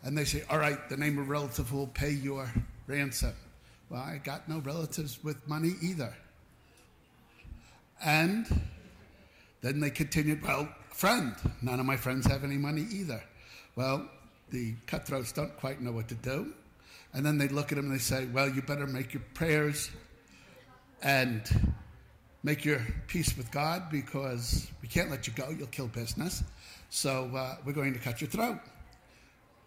[0.05, 2.53] and they say, All right, the name of relative will pay your
[2.87, 3.35] ransom.
[3.89, 6.15] Well, I got no relatives with money either.
[8.05, 8.47] And
[9.61, 13.23] then they continued, Well, friend, none of my friends have any money either.
[13.77, 14.09] Well,
[14.51, 16.53] the cutthroats don't quite know what to do.
[17.15, 19.91] And then they look at him and they say, Well, you better make your prayers
[21.03, 21.43] and
[22.43, 25.51] make your peace with God because we can't let you go.
[25.51, 26.43] You'll kill business.
[26.91, 28.59] So uh, we're going to cut your throat.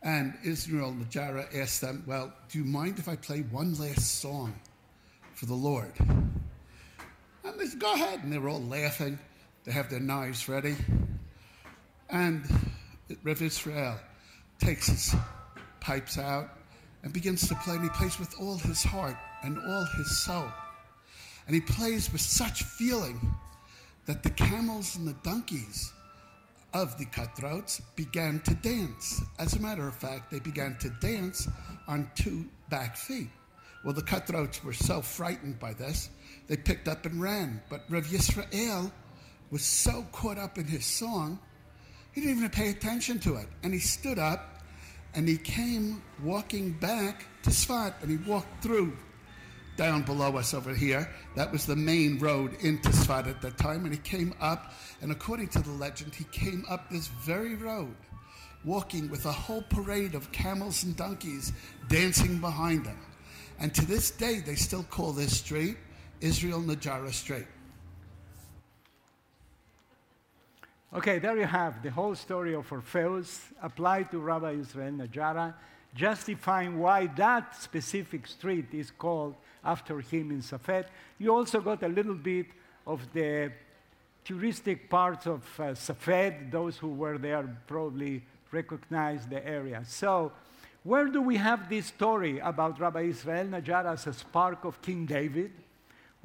[0.01, 4.53] And Israel Najara asked them, Well, do you mind if I play one last song
[5.33, 5.91] for the Lord?
[5.99, 8.23] And they said, Go ahead.
[8.23, 9.19] And they were all laughing.
[9.63, 10.75] They have their knives ready.
[12.09, 12.45] And
[13.23, 13.99] Rev Israel
[14.59, 15.15] takes his
[15.79, 16.54] pipes out
[17.05, 17.75] and begins to play.
[17.75, 20.51] And he plays with all his heart and all his soul.
[21.45, 23.21] And he plays with such feeling
[24.07, 25.93] that the camels and the donkeys
[26.73, 29.21] of the cutthroats began to dance.
[29.39, 31.47] As a matter of fact, they began to dance
[31.87, 33.29] on two back feet,
[33.83, 36.09] Well, the cutthroats were so frightened by this,
[36.47, 37.61] they picked up and ran.
[37.69, 38.91] But Rav Yisrael
[39.51, 41.39] was so caught up in his song,
[42.11, 43.47] he didn't even pay attention to it.
[43.63, 44.54] And he stood up
[45.15, 48.93] and he came walking back to Sfat and he walked through
[49.77, 51.09] down below us over here.
[51.35, 53.85] That was the main road into Sfat at that time.
[53.85, 57.95] And he came up, and according to the legend, he came up this very road,
[58.63, 61.51] walking with a whole parade of camels and donkeys
[61.89, 62.99] dancing behind him.
[63.59, 65.77] And to this day, they still call this street
[66.21, 67.47] Israel Najara Street.
[70.95, 75.53] Okay, there you have the whole story of Orpheus applied to Rabbi Israel Najara,
[75.93, 80.85] justifying why that specific street is called after him in Safed.
[81.19, 82.45] You also got a little bit
[82.87, 83.51] of the
[84.23, 86.49] touristic parts of uh, Safed.
[86.49, 89.83] Those who were there probably recognize the area.
[89.85, 90.31] So,
[90.83, 95.05] where do we have this story about Rabbi Israel Najara as a spark of King
[95.05, 95.51] David?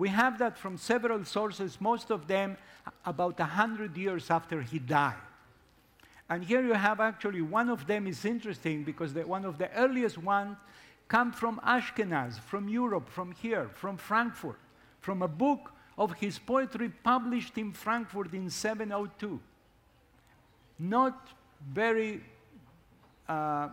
[0.00, 2.56] We have that from several sources, most of them
[3.04, 5.20] about 100 years after he died.
[6.30, 9.70] And here you have actually one of them is interesting because the, one of the
[9.72, 10.56] earliest ones
[11.06, 14.58] come from Ashkenaz, from Europe, from here, from Frankfurt,
[15.00, 19.38] from a book of his poetry published in Frankfurt in 702.
[20.78, 21.28] Not
[21.70, 22.22] very
[23.28, 23.68] uh, uh,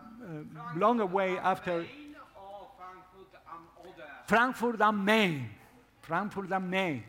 [0.76, 4.04] long away after Main or Frankfurt am Oder?
[4.26, 5.57] Frankfurt am Main.
[6.08, 7.04] Frankfurt am Main.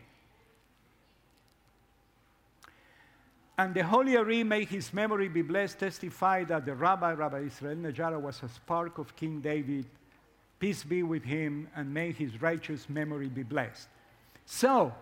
[3.56, 7.76] And the Holy Ari, may his memory be blessed, testified that the rabbi, Rabbi Israel
[7.76, 9.86] Najara, was a spark of King David.
[10.58, 13.88] Peace be with him, and may his righteous memory be blessed.
[14.44, 14.92] So,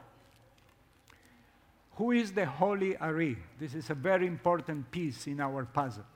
[1.96, 3.36] who is the Holy Ari?
[3.58, 6.06] This is a very important piece in our puzzle.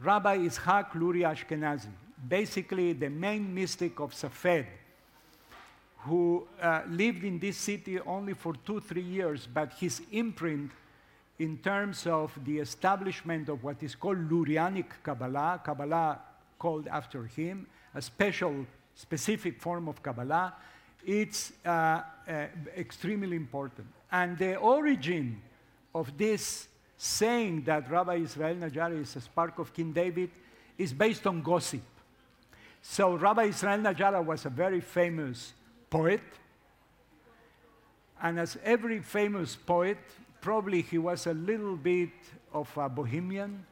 [0.00, 1.86] Rabbi Ishak Luri Ashkenazi,
[2.28, 4.66] basically the main mystic of Safed,
[6.04, 10.70] who uh, lived in this city only for two, three years, but his imprint
[11.38, 16.20] in terms of the establishment of what is called Lurianic Kabbalah, Kabbalah
[16.58, 20.54] called after him, a special, specific form of Kabbalah,
[21.04, 21.68] it's uh,
[22.28, 23.88] uh, extremely important.
[24.10, 25.40] And the origin
[25.94, 30.30] of this saying that Rabbi Israel Najari is a spark of King David
[30.78, 31.82] is based on gossip.
[32.80, 35.54] So Rabbi Israel Najara was a very famous
[35.92, 36.22] poet.
[38.22, 39.98] And as every famous poet,
[40.40, 42.16] probably he was a little bit
[42.54, 43.66] of a bohemian,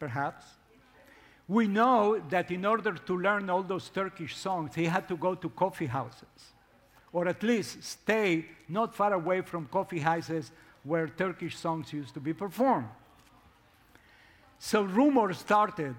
[0.00, 0.44] perhaps.
[1.46, 5.36] We know that in order to learn all those Turkish songs, he had to go
[5.36, 6.52] to coffee houses,
[7.12, 10.50] or at least stay not far away from coffee houses
[10.82, 12.88] where Turkish songs used to be performed.
[14.58, 15.94] So rumors started,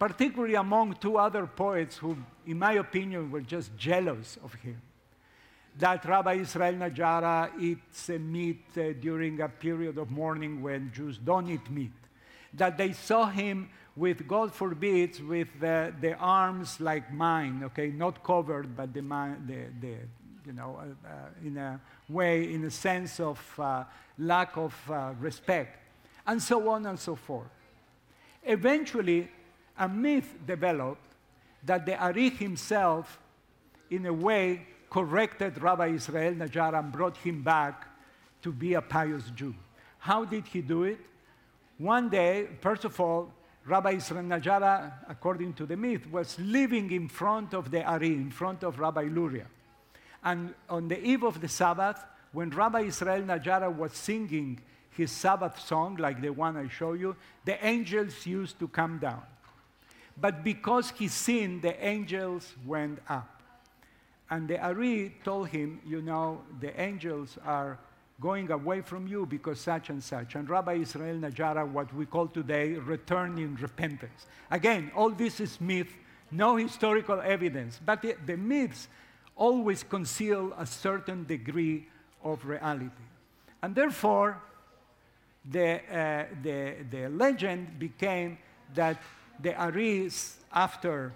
[0.00, 4.80] particularly among two other poets who, in my opinion, were just jealous of him.
[5.78, 11.48] That Rabbi Israel Najara eats meat uh, during a period of mourning when Jews don't
[11.50, 11.92] eat meat.
[12.54, 18.24] That they saw him with, God forbids, with the, the arms like mine, okay, not
[18.24, 19.96] covered, but the, the, the
[20.46, 21.12] you know, uh, uh,
[21.44, 23.84] in a way, in a sense of uh,
[24.18, 25.78] lack of uh, respect,
[26.26, 27.50] and so on and so forth.
[28.42, 29.28] Eventually,
[29.80, 31.14] a myth developed
[31.64, 33.18] that the Ari himself,
[33.90, 37.88] in a way, corrected Rabbi Israel Najjar and brought him back
[38.42, 39.54] to be a pious Jew.
[39.98, 40.98] How did he do it?
[41.78, 43.32] One day, first of all,
[43.64, 48.30] Rabbi Israel Najara, according to the myth, was living in front of the Ari, in
[48.30, 49.46] front of Rabbi Luria.
[50.22, 54.60] And on the eve of the Sabbath, when Rabbi Israel Najara was singing
[54.90, 59.22] his Sabbath song, like the one I show you, the angels used to come down.
[60.20, 63.42] But because he sinned, the angels went up.
[64.28, 67.78] And the Ari told him, You know, the angels are
[68.20, 70.34] going away from you because such and such.
[70.34, 74.26] And Rabbi Israel Najara, what we call today, returned in repentance.
[74.50, 75.92] Again, all this is myth,
[76.30, 77.80] no historical evidence.
[77.84, 78.88] But the, the myths
[79.34, 81.86] always conceal a certain degree
[82.22, 82.90] of reality.
[83.62, 84.40] And therefore,
[85.50, 88.36] the, uh, the, the legend became
[88.74, 89.00] that
[89.42, 91.12] the Aris, after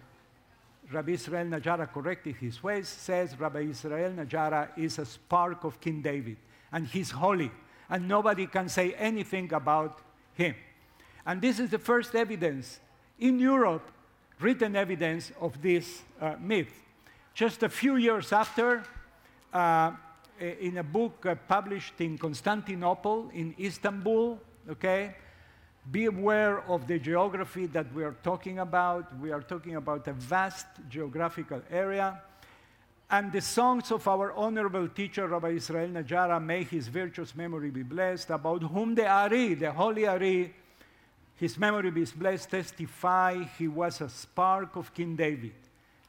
[0.91, 6.03] Rabbi Israel Najara corrected his ways, says Rabbi Israel Najara is a spark of King
[6.03, 6.37] David,
[6.73, 7.51] and he's holy,
[7.89, 10.01] and nobody can say anything about
[10.35, 10.55] him.
[11.27, 12.81] And this is the first evidence
[13.19, 13.91] in Europe,
[14.41, 16.73] written evidence of this uh, myth.
[17.35, 18.85] Just a few years after,
[19.53, 19.93] uh,
[20.39, 25.15] in a book uh, published in Constantinople, in Istanbul, okay,
[25.91, 29.19] Be aware of the geography that we are talking about.
[29.19, 32.21] We are talking about a vast geographical area.
[33.11, 37.83] And the songs of our honorable teacher, Rabbi Israel Najara, may his virtuous memory be
[37.83, 40.55] blessed, about whom the Ari, the holy Ari,
[41.37, 45.53] his memory be blessed, testify he was a spark of King David.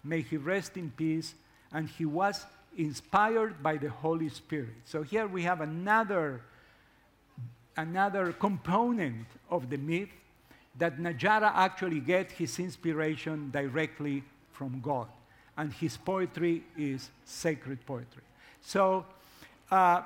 [0.04, 1.34] May he rest in peace.
[1.74, 2.46] And he was
[2.78, 4.76] inspired by the Holy Spirit.
[4.86, 6.42] So here we have another,
[7.78, 10.10] another component of the myth
[10.78, 15.08] that Najara actually get his inspiration directly from God.
[15.58, 18.24] And his poetry is sacred poetry.
[18.62, 19.06] So,
[19.72, 20.02] uh,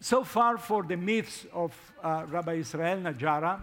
[0.00, 3.60] so far for the myths of uh, Rabbi Israel Najara.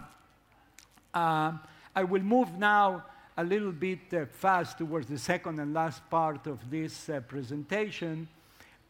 [1.14, 1.54] Uh,
[1.96, 3.04] I will move now
[3.36, 8.28] a little bit uh, fast towards the second and last part of this uh, presentation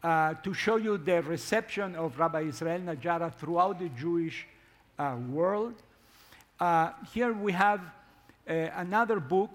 [0.02, 4.46] uh, to show you the reception of Rabbi Israel Najara throughout the Jewish
[4.98, 5.74] uh, world.
[6.58, 7.80] Uh, here we have
[8.48, 9.50] uh, another book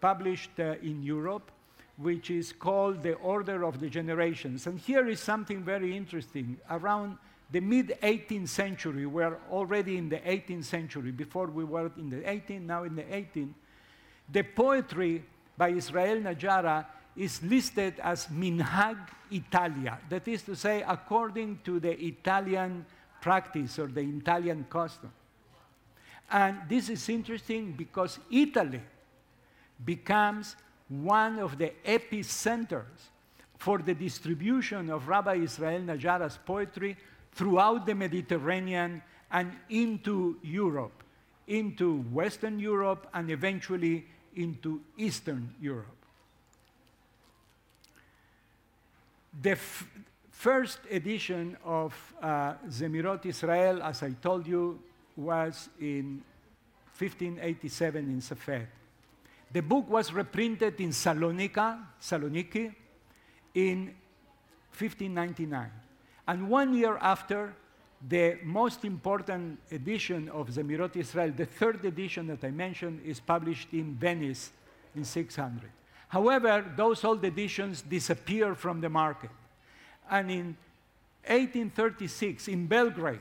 [0.00, 1.50] published in Europe,
[1.98, 4.66] which is called The Order of the Generations.
[4.66, 6.56] And here is something very interesting.
[6.70, 7.18] Around
[7.50, 12.22] the mid 18th century, we're already in the 18th century, before we were in the
[12.22, 13.52] 18th, now in the 18th,
[14.32, 15.24] the poetry
[15.58, 16.86] by Israel Najara
[17.16, 18.96] is listed as Minhag
[19.30, 22.84] Italia, that is to say, according to the Italian
[23.20, 25.12] practice or the Italian custom.
[26.30, 28.80] And this is interesting because Italy
[29.84, 30.56] becomes
[30.88, 33.10] one of the epicenters
[33.58, 36.96] for the distribution of Rabbi Israel Najara's poetry
[37.32, 41.04] throughout the Mediterranean and into Europe,
[41.46, 45.99] into Western Europe, and eventually into Eastern Europe.
[49.38, 49.56] The
[50.30, 54.80] first edition of uh, Zemirot Israel, as I told you,
[55.16, 56.22] was in
[56.98, 58.66] 1587 in Safed.
[59.52, 62.74] The book was reprinted in Salonika, Saloniki
[63.54, 63.94] in
[64.76, 65.70] 1599.
[66.28, 67.54] And one year after,
[68.08, 73.68] the most important edition of Zemirot Israel, the third edition that I mentioned, is published
[73.72, 74.52] in Venice
[74.94, 75.70] in 600.
[76.10, 79.30] However, those old editions disappear from the market.
[80.10, 80.46] And in
[81.24, 83.20] 1836, in Belgrade,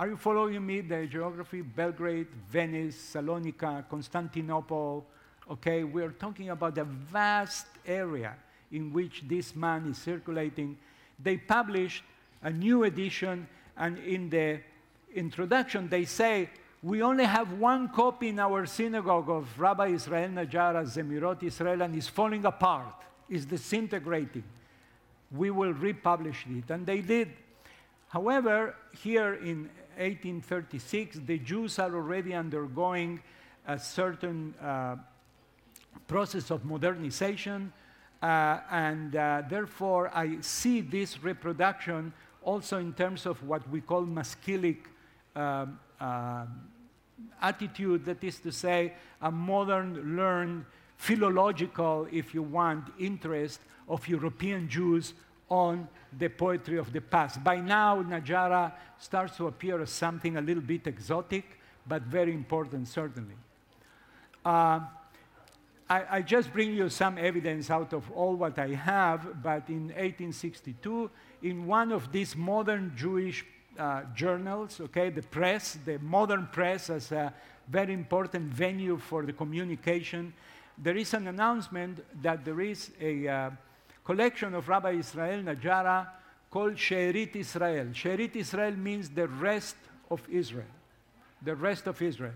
[0.00, 1.60] are you following me, the geography?
[1.62, 5.06] Belgrade, Venice, Salonika, Constantinople.
[5.48, 8.34] Okay, we're talking about a vast area
[8.72, 10.76] in which this man is circulating.
[11.22, 12.02] They published
[12.42, 14.60] a new edition, and in the
[15.14, 16.50] introduction, they say,
[16.82, 21.94] We only have one copy in our synagogue of Rabbi Israel Najara, Zemirot Israel, and
[21.94, 22.94] it's falling apart,
[23.28, 24.44] it's disintegrating.
[25.30, 26.70] We will republish it.
[26.70, 27.32] And they did.
[28.08, 29.68] However, here in
[29.98, 33.20] 1836, the Jews are already undergoing
[33.66, 34.96] a certain uh,
[36.08, 37.74] process of modernization,
[38.22, 44.04] uh, and uh, therefore I see this reproduction also in terms of what we call
[44.06, 44.78] Maskilic
[45.36, 46.46] um, uh,
[47.40, 50.64] attitude, that is to say, a modern, learned,
[50.96, 55.14] philological, if you want, interest of European Jews
[55.48, 57.42] on the poetry of the past.
[57.42, 62.86] By now, Najara starts to appear as something a little bit exotic, but very important,
[62.86, 63.34] certainly.
[64.44, 64.80] Uh,
[65.88, 69.88] I, I, just bring you some evidence out of all what I have, but in
[69.88, 71.10] 1862,
[71.42, 73.44] in one of these modern Jewish
[73.78, 77.32] uh, journals, okay, the press, the modern press as a
[77.68, 80.32] very important venue for the communication,
[80.76, 83.50] there is an announcement that there is a uh,
[84.04, 86.08] collection of Rabbi Israel Najara
[86.50, 87.88] called She'erit Israel.
[87.92, 89.76] She'erit Israel means the rest
[90.10, 90.66] of Israel,
[91.42, 92.34] the rest of Israel.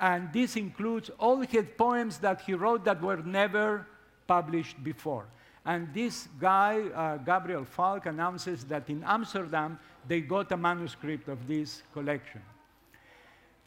[0.00, 3.86] And this includes all his poems that he wrote that were never
[4.26, 5.26] published before.
[5.64, 9.78] And this guy, uh, Gabriel Falk, announces that in Amsterdam
[10.08, 12.40] they got a manuscript of this collection.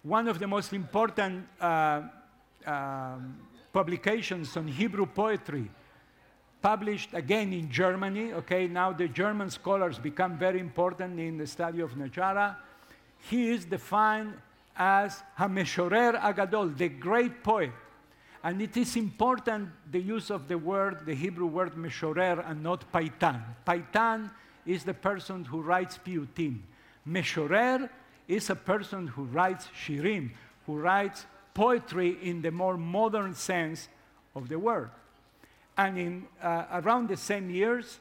[0.04, 2.02] One of the most important uh,
[2.66, 3.38] um,
[3.72, 5.70] publications on Hebrew poetry,
[6.62, 8.34] published again in Germany.
[8.34, 12.56] Okay, now the German scholars become very important in the study of Najara.
[13.30, 14.34] He is defined
[14.76, 17.72] as Hameshorer Agadol, the great poet.
[18.44, 22.92] And it is important the use of the word, the Hebrew word Meshorer, and not
[22.92, 23.42] Paitan.
[23.66, 24.32] Paitan
[24.66, 26.59] is the person who writes piyutim.
[27.07, 27.89] Meshorer
[28.28, 30.32] is a person who writes shirim,
[30.66, 33.89] who writes poetry in the more modern sense
[34.36, 34.89] of the word.
[35.78, 37.99] And in uh, around the same years,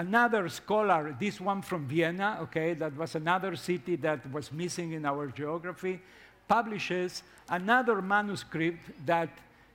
[0.00, 5.04] Another scholar, this one from Vienna, okay, that was another city that was missing in
[5.04, 6.00] our geography,
[6.48, 9.28] publishes another manuscript that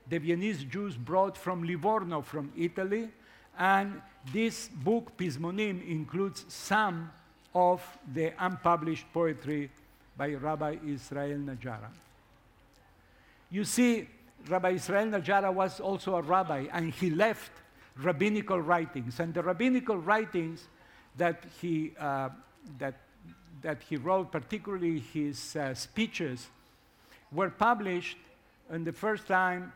[0.09, 3.09] the Viennese Jews brought from Livorno, from Italy.
[3.59, 4.01] And
[4.32, 7.11] this book, Pismonim, includes some
[7.53, 7.82] of
[8.13, 9.69] the unpublished poetry
[10.17, 11.89] by Rabbi Israel Najara.
[13.51, 14.07] You see,
[14.47, 17.51] Rabbi Israel Najara was also a rabbi, and he left
[17.97, 19.19] rabbinical writings.
[19.19, 20.67] And the rabbinical writings
[21.17, 22.30] that he, uh,
[22.80, 22.95] that,
[23.61, 26.47] that he wrote, particularly his uh, speeches,
[27.32, 28.17] were published
[28.71, 29.71] in the first time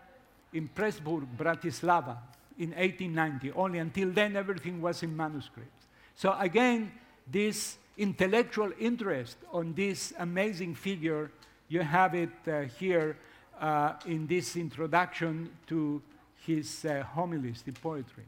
[0.53, 2.17] in Pressburg, Bratislava,
[2.59, 3.51] in 1890.
[3.53, 5.87] Only until then, everything was in manuscripts.
[6.15, 6.91] So again,
[7.25, 11.31] this intellectual interest on this amazing figure,
[11.69, 13.17] you have it uh, here
[13.59, 16.01] uh, in this introduction to
[16.45, 18.23] his uh, homilies, the poetry.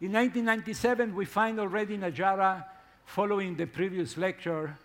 [0.00, 2.64] In 1997, we find already Najara,
[3.04, 4.76] following the previous lecture,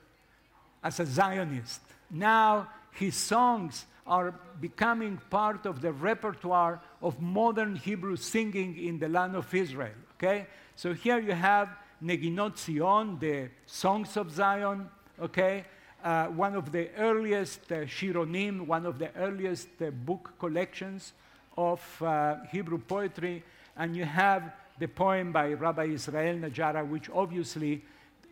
[0.83, 1.81] as a Zionist.
[2.09, 9.07] Now his songs are becoming part of the repertoire of modern Hebrew singing in the
[9.07, 9.95] land of Israel.
[10.17, 10.47] Okay?
[10.75, 11.69] So here you have
[12.03, 14.89] Neginot Zion, the songs of Zion,
[15.21, 15.65] okay?
[16.03, 21.13] Uh, one of the earliest uh, Shironim, one of the earliest uh, book collections
[21.57, 23.43] of uh, Hebrew poetry.
[23.77, 27.83] And you have the poem by Rabbi Israel Najara, which obviously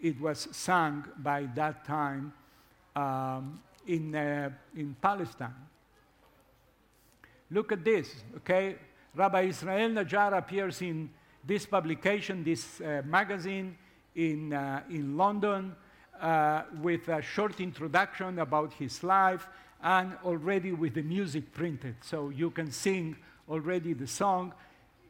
[0.01, 2.33] it was sung by that time
[2.95, 5.55] um, in, uh, in Palestine.
[7.49, 8.77] Look at this, okay?
[9.13, 11.09] Rabbi Israel Najjar appears in
[11.45, 13.77] this publication, this uh, magazine
[14.15, 15.75] in, uh, in London,
[16.21, 19.47] uh, with a short introduction about his life
[19.83, 21.95] and already with the music printed.
[22.01, 23.17] So you can sing
[23.49, 24.53] already the song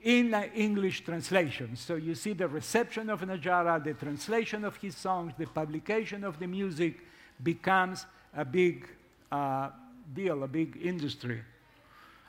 [0.04, 1.76] in English translation.
[1.76, 6.40] So you see the reception of Najara, the translation of his songs, the publication of
[6.40, 7.02] the music
[7.44, 8.06] becomes
[8.36, 8.88] a big
[9.32, 9.70] uh,
[10.14, 11.42] deal, a big industry.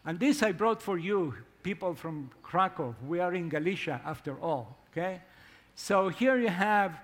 [0.05, 2.95] And this I brought for you, people from Krakow.
[3.07, 5.21] We are in Galicia after all, okay?
[5.75, 6.99] So here you have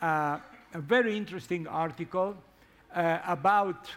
[0.00, 0.38] uh,
[0.72, 2.36] a very interesting article
[2.94, 3.88] uh, about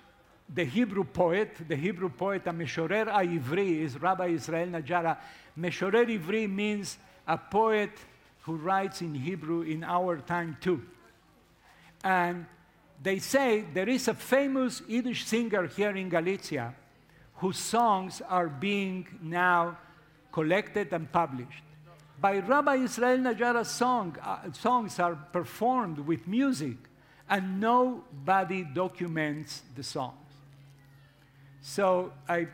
[0.54, 5.18] the Hebrew poet, the Hebrew poet, a Meshorer Ivri, is Rabbi Israel Najara.
[5.58, 7.92] Meshorer Ivri means a poet
[8.42, 10.82] who writes in Hebrew in our time too.
[12.04, 12.46] And
[13.02, 16.76] they say there is a famous Yiddish singer here in Galicia
[17.36, 19.78] whose songs are being now
[20.32, 21.64] collected and published.
[22.20, 26.78] By Rabbi Israel Najara's song, uh, songs are performed with music,
[27.28, 30.14] and nobody documents the songs.
[31.62, 32.48] So I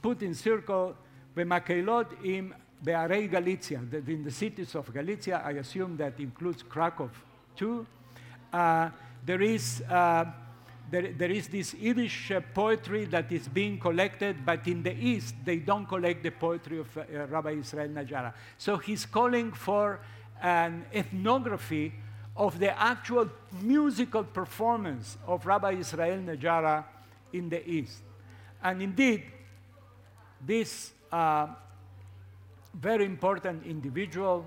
[0.00, 0.96] put in circle
[1.36, 7.10] Bemakelot im Bearei Galicia, in the cities of Galicia, I assume that includes Krakow
[7.54, 7.86] too.
[8.50, 8.88] Uh,
[9.26, 10.24] there is uh,
[10.90, 15.34] there, there is this Yiddish uh, poetry that is being collected, but in the East,
[15.44, 18.32] they don't collect the poetry of uh, Rabbi Israel Najara.
[18.56, 20.00] So he's calling for
[20.40, 21.92] an ethnography
[22.36, 23.28] of the actual
[23.62, 26.84] musical performance of Rabbi Israel Najara
[27.32, 28.02] in the East.
[28.62, 29.24] And indeed,
[30.44, 31.48] this uh,
[32.74, 34.46] very important individual,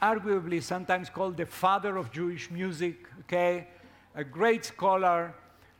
[0.00, 3.66] arguably sometimes called the father of Jewish music, okay?
[4.14, 5.34] A great scholar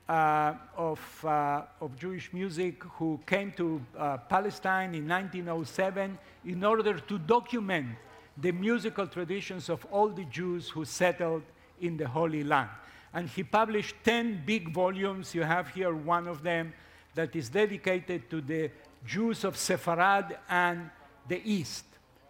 [0.09, 6.99] uh, of, uh, of Jewish music who came to uh, Palestine in 1907 in order
[6.99, 7.89] to document
[8.37, 11.43] the musical traditions of all the Jews who settled
[11.80, 12.70] in the Holy Land.
[13.12, 15.35] And he published 10 big volumes.
[15.35, 16.72] You have here one of them
[17.14, 18.70] that is dedicated to the
[19.05, 20.89] Jews of Sepharad and
[21.28, 21.85] the East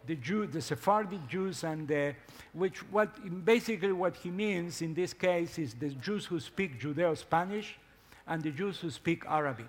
[0.06, 2.14] the Jew, the Sephardic Jews, and the,
[2.52, 7.78] which what basically what he means in this case is the Jews who speak Judeo-Spanish
[8.26, 9.68] and the Jews who speak Arabic,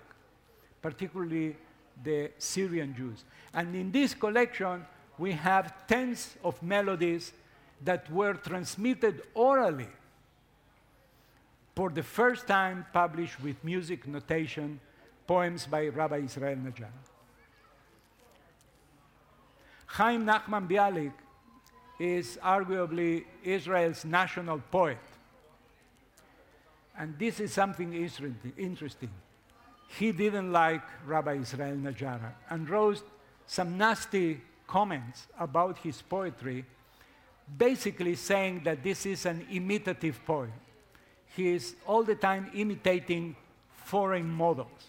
[0.82, 1.56] particularly
[2.02, 3.24] the Syrian Jews.
[3.52, 4.84] And in this collection,
[5.18, 7.32] we have tens of melodies
[7.84, 9.88] that were transmitted orally
[11.74, 14.80] for the first time published with music notation,
[15.26, 17.13] poems by Rabbi Israel Najjar.
[19.94, 21.12] Chaim Nachman Bialik
[22.00, 24.98] is arguably Israel's national poet.
[26.98, 27.94] And this is something
[28.58, 29.10] interesting.
[29.96, 33.04] He didn't like Rabbi Israel Najara and wrote
[33.46, 36.64] some nasty comments about his poetry,
[37.56, 40.52] basically saying that this is an imitative poem.
[41.36, 43.36] He is all the time imitating
[43.84, 44.88] foreign models.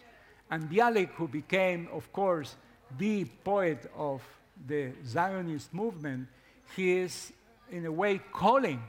[0.49, 2.55] And Bialik, who became, of course,
[2.97, 4.23] the poet of
[4.67, 6.27] the Zionist movement,
[6.75, 7.31] he is,
[7.71, 8.81] in a way, calling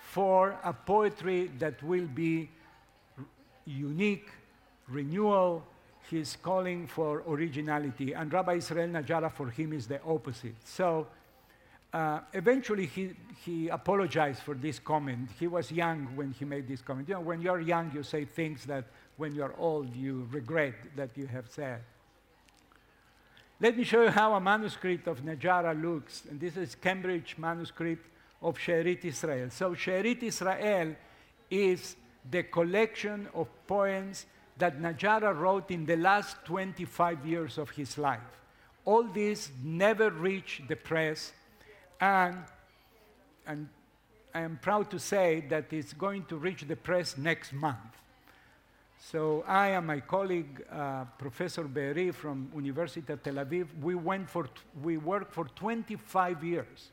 [0.00, 2.48] for a poetry that will be
[3.66, 4.28] unique,
[4.88, 5.62] renewal.
[6.08, 8.12] He's calling for originality.
[8.12, 10.54] And Rabbi Israel Najara, for him, is the opposite.
[10.64, 11.08] So
[11.92, 13.10] uh, eventually, he,
[13.44, 15.30] he apologized for this comment.
[15.38, 17.08] He was young when he made this comment.
[17.08, 18.84] You know, when you're young, you say things that
[19.16, 21.80] when you're old, you regret that you have said.
[23.58, 26.24] Let me show you how a manuscript of Najara looks.
[26.28, 28.06] And this is Cambridge manuscript
[28.42, 29.48] of She'erit Israel.
[29.50, 30.94] So She'erit Israel
[31.50, 31.96] is
[32.30, 34.26] the collection of poems
[34.58, 38.20] that Najara wrote in the last 25 years of his life.
[38.84, 41.32] All these never reached the press,
[42.00, 42.36] and,
[43.46, 43.68] and
[44.34, 47.78] I am proud to say that it's going to reach the press next month.
[49.12, 54.28] So I and my colleague, uh, Professor Be'eri from University of Tel Aviv, we, went
[54.28, 54.50] for t-
[54.82, 56.90] we worked for 25 years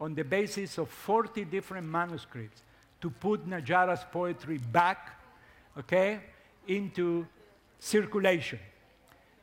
[0.00, 2.62] on the basis of 40 different manuscripts
[3.00, 5.20] to put Najara's poetry back,
[5.76, 6.20] okay,
[6.68, 7.26] into
[7.80, 8.60] circulation.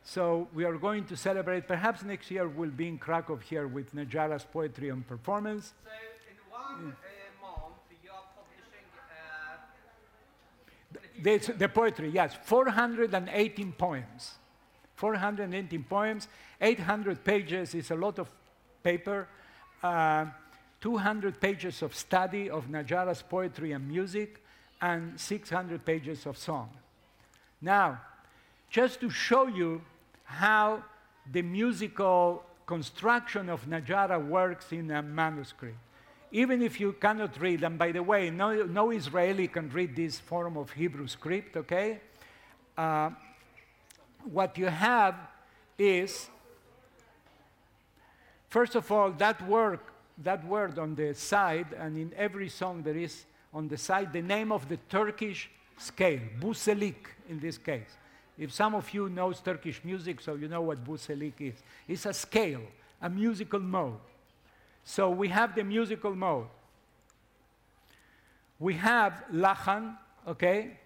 [0.04, 3.94] So we are going to celebrate, perhaps next year we'll be in Krakow here with
[3.94, 5.74] Najara's poetry and performance.
[5.84, 5.90] So
[6.30, 8.64] in one uh, month, you are publishing.
[11.20, 14.32] This, the poetry, yes, 418 poems.
[14.96, 16.28] 418 poems,
[16.60, 18.30] 800 pages is a lot of
[18.82, 19.28] paper,
[19.82, 20.26] uh,
[20.80, 24.42] 200 pages of study of Najara's poetry and music,
[24.80, 26.70] and 600 pages of song.
[27.60, 28.00] Now,
[28.70, 29.80] just to show you
[30.24, 30.82] how
[31.30, 35.76] the musical construction of Najara works in a manuscript.
[36.34, 40.18] Even if you cannot read, and by the way, no, no Israeli can read this
[40.18, 42.00] form of Hebrew script, okay?
[42.76, 43.10] Uh,
[44.32, 45.14] what you have
[45.78, 46.28] is,
[48.48, 49.78] first of all, that word,
[50.24, 54.22] that word on the side, and in every song there is on the side the
[54.22, 57.96] name of the Turkish scale, buselik in this case.
[58.36, 61.54] If some of you knows Turkish music, so you know what buselik is.
[61.86, 62.62] It's a scale,
[63.00, 64.00] a musical mode.
[64.84, 66.46] So we have the musical mode.
[68.58, 69.96] We have lachan,
[70.28, 70.78] okay?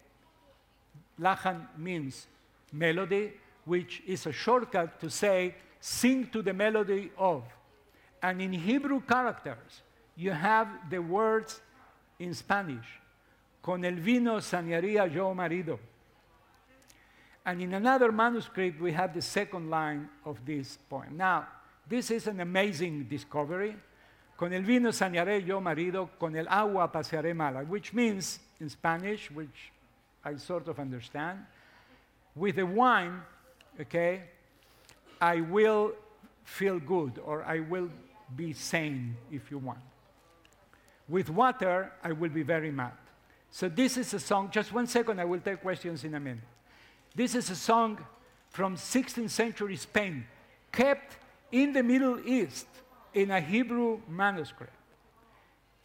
[1.20, 2.26] Lachan means
[2.72, 3.32] melody,
[3.64, 7.44] which is a shortcut to say sing to the melody of.
[8.22, 9.82] And in Hebrew characters,
[10.16, 11.61] you have the words
[12.18, 12.86] in Spanish,
[13.62, 15.78] con el vino sanaría yo marido.
[17.44, 21.16] And in another manuscript, we have the second line of this poem.
[21.16, 21.46] Now,
[21.88, 23.76] this is an amazing discovery.
[24.39, 29.28] Con el vino sanearé yo marido, con el agua pasearé mala, which means in Spanish,
[29.32, 29.72] which
[30.24, 31.41] I sort of understand,
[32.36, 33.20] with the wine,
[33.80, 34.22] okay,
[35.20, 35.93] I will
[36.45, 37.91] feel good or I will
[38.36, 39.80] be sane if you want.
[41.09, 42.93] With water, I will be very mad.
[43.51, 46.45] So this is a song, just one second, I will take questions in a minute.
[47.12, 47.99] This is a song
[48.51, 50.26] from 16th century Spain,
[50.70, 51.16] kept
[51.51, 52.68] in the Middle East
[53.14, 54.72] in a Hebrew manuscript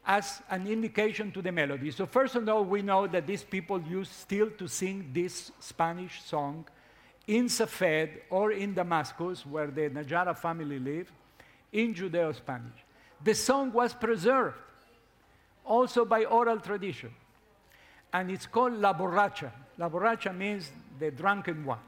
[0.06, 1.90] as an indication to the melody.
[1.92, 6.22] So first of all, we know that these people used still to sing this Spanish
[6.24, 6.66] song
[7.26, 11.12] in Safed or in Damascus, where the Najara family lived,
[11.72, 12.84] in Judeo-Spanish.
[13.24, 14.58] The song was preserved
[15.66, 17.12] also by oral tradition,
[18.12, 19.52] and it's called La Borracha.
[19.78, 20.70] La Borracha means
[21.00, 21.80] the drunken one.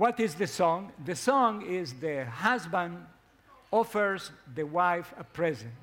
[0.00, 0.92] What is the song?
[1.04, 3.04] The song is the husband
[3.70, 5.74] offers the wife a present.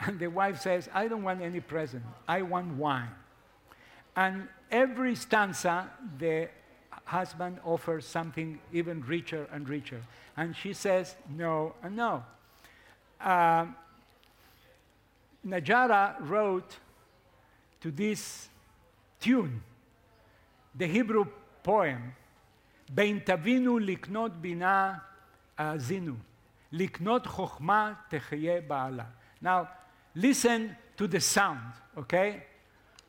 [0.00, 3.10] And the wife says, I don't want any present, I want wine.
[4.16, 6.48] And every stanza, the
[7.04, 10.00] husband offers something even richer and richer.
[10.34, 12.24] And she says, no and no.
[13.20, 13.76] Um,
[15.46, 16.78] Najara wrote
[17.82, 18.48] to this
[19.20, 19.62] tune
[20.74, 21.26] the Hebrew
[21.62, 22.14] poem,
[22.89, 24.93] בין תבינו לקנות בינה
[25.57, 26.15] האזינו,
[26.71, 29.05] לקנות חוכמה תחיה בעלה.
[29.43, 29.67] Now,
[30.15, 32.43] listen to the sound, okay?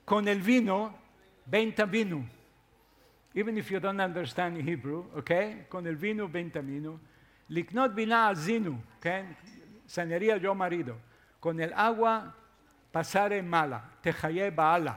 [0.05, 0.91] Con el vino,
[1.47, 2.23] בין תבינו.
[3.35, 5.65] Even if you don't understand Hebrew, okay?
[5.69, 6.97] Con el vino, בין תבינו.
[7.51, 9.27] לקנות בינה האזינו, כן?
[9.93, 10.97] sanería yo marido.
[11.41, 12.35] Con el agua,
[12.93, 14.95] pasare mala, תחיה בעלה.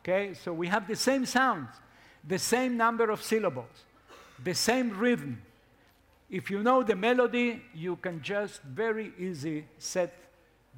[0.00, 1.80] Okay, so we have the same sounds,
[2.26, 3.84] the same number of syllables,
[4.43, 5.41] the same rhythm.
[6.29, 10.13] If you know the melody, you can just very easy set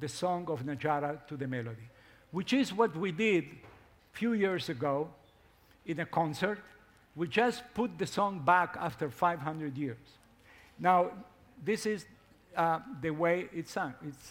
[0.00, 1.88] the song of Najara to the melody,
[2.30, 5.08] which is what we did a few years ago
[5.86, 6.58] in a concert.
[7.14, 9.98] We just put the song back after 500 years.
[10.78, 11.10] Now,
[11.62, 12.06] this is
[12.56, 13.94] uh, the way it's sung.
[14.06, 14.30] It's,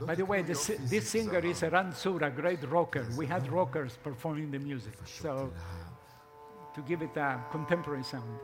[0.00, 3.06] By the way, this, this singer is a Ransur, a great rocker.
[3.16, 4.94] We had rockers performing the music.
[5.04, 5.52] So,
[6.74, 8.40] to give it a contemporary sound.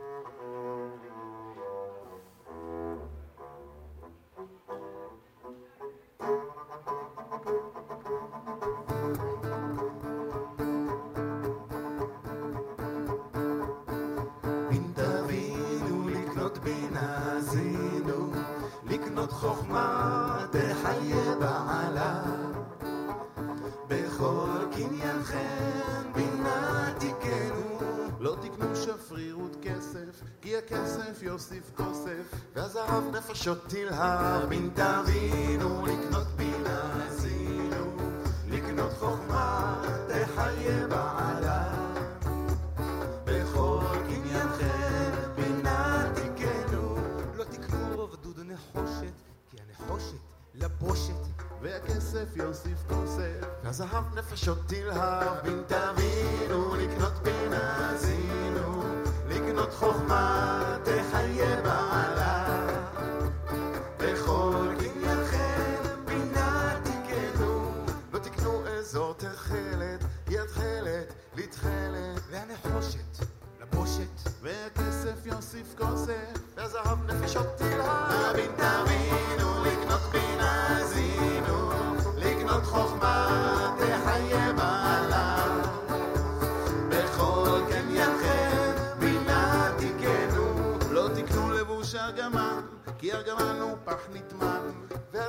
[33.41, 35.50] שותיל הבין תבין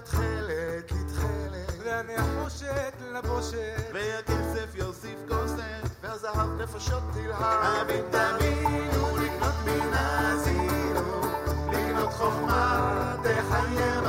[0.02, 0.92] התכלת,
[3.12, 7.82] לבושת, והכסף יוסיף כוסף, והזהב נפשות תלהב.
[7.82, 11.20] אבין תבינו לקנות מן הזינו,
[11.72, 14.02] לקנות חוכמה תחייב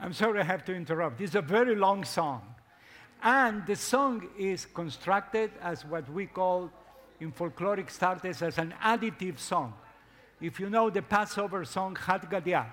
[0.00, 1.20] I'm sorry I have to interrupt.
[1.20, 2.42] It's a very long song.
[3.22, 6.70] And the song is constructed as what we call
[7.20, 9.72] in folkloric starters as an additive song.
[10.40, 12.66] If you know the Passover song Had Gadya,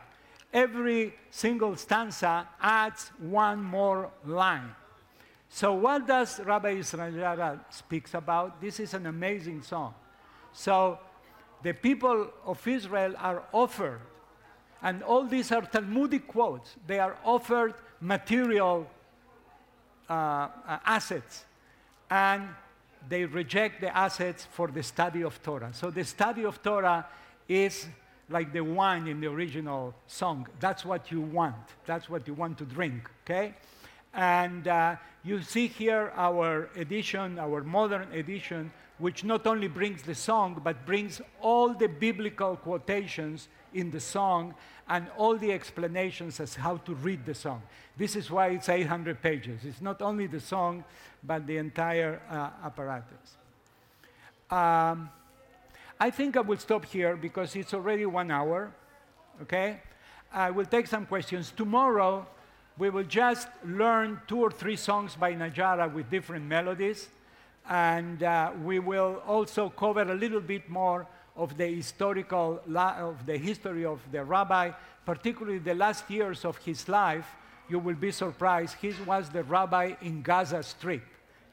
[0.53, 4.71] every single stanza adds one more line.
[5.49, 8.59] So what does Rabbi Israel speaks about?
[8.61, 9.93] This is an amazing song.
[10.51, 10.99] So
[11.63, 14.01] the people of Israel are offered
[14.81, 16.75] and all these are Talmudic quotes.
[16.85, 18.87] They are offered material
[20.09, 20.49] uh, uh,
[20.85, 21.45] assets,
[22.09, 22.47] and
[23.09, 25.71] they reject the assets for the study of Torah.
[25.73, 27.07] So the study of Torah
[27.47, 27.87] is
[28.30, 30.47] like the wine in the original song.
[30.59, 31.55] That's what you want.
[31.86, 33.55] That's what you want to drink, okay?
[34.13, 40.15] And uh, you see here our edition, our modern edition, which not only brings the
[40.15, 44.55] song, but brings all the biblical quotations in the song
[44.89, 47.61] and all the explanations as how to read the song.
[47.97, 49.65] This is why it's 800 pages.
[49.65, 50.84] It's not only the song,
[51.23, 53.38] but the entire uh, apparatus.
[54.49, 55.09] Um,
[55.99, 58.71] I think I will stop here because it's already one hour.
[59.41, 59.79] Okay?
[60.31, 61.51] I will take some questions.
[61.55, 62.27] Tomorrow,
[62.77, 67.09] we will just learn two or three songs by Najara with different melodies.
[67.67, 73.37] And uh, we will also cover a little bit more of the historical, of the
[73.37, 74.71] history of the rabbi,
[75.03, 77.27] particularly the last years of his life.
[77.69, 78.75] You will be surprised.
[78.79, 81.03] He was the rabbi in Gaza Strip.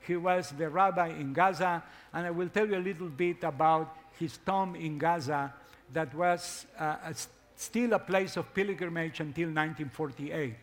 [0.07, 1.83] He was the rabbi in Gaza,
[2.13, 5.53] and I will tell you a little bit about his tomb in Gaza
[5.93, 10.55] that was uh, a s- still a place of pilgrimage until 1948.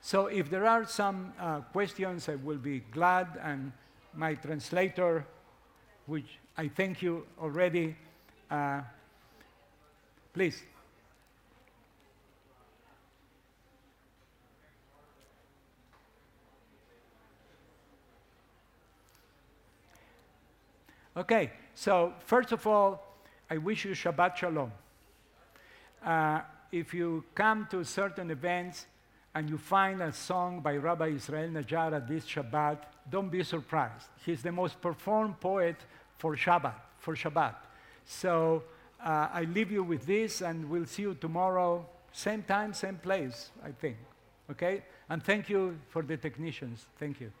[0.00, 3.72] So if there are some uh, questions, I will be glad, and
[4.14, 5.24] my translator,
[6.06, 7.96] which I thank you already,
[8.50, 8.80] uh,
[10.32, 10.62] please.
[21.16, 21.50] Okay,
[21.80, 23.02] so first of all,
[23.48, 24.70] I wish you Shabbat Shalom.
[26.04, 28.84] Uh, if you come to certain events
[29.34, 34.08] and you find a song by Rabbi Israel Najara this Shabbat, don't be surprised.
[34.26, 35.76] He's the most performed poet
[36.18, 37.54] for Shabbat, for Shabbat.
[38.04, 38.62] So
[39.02, 43.52] uh, I leave you with this, and we'll see you tomorrow, same time, same place,
[43.64, 43.96] I think.
[44.50, 44.82] Okay?
[45.08, 46.84] And thank you for the technicians.
[46.98, 47.32] Thank you.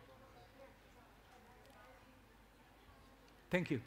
[3.50, 3.82] Thank you.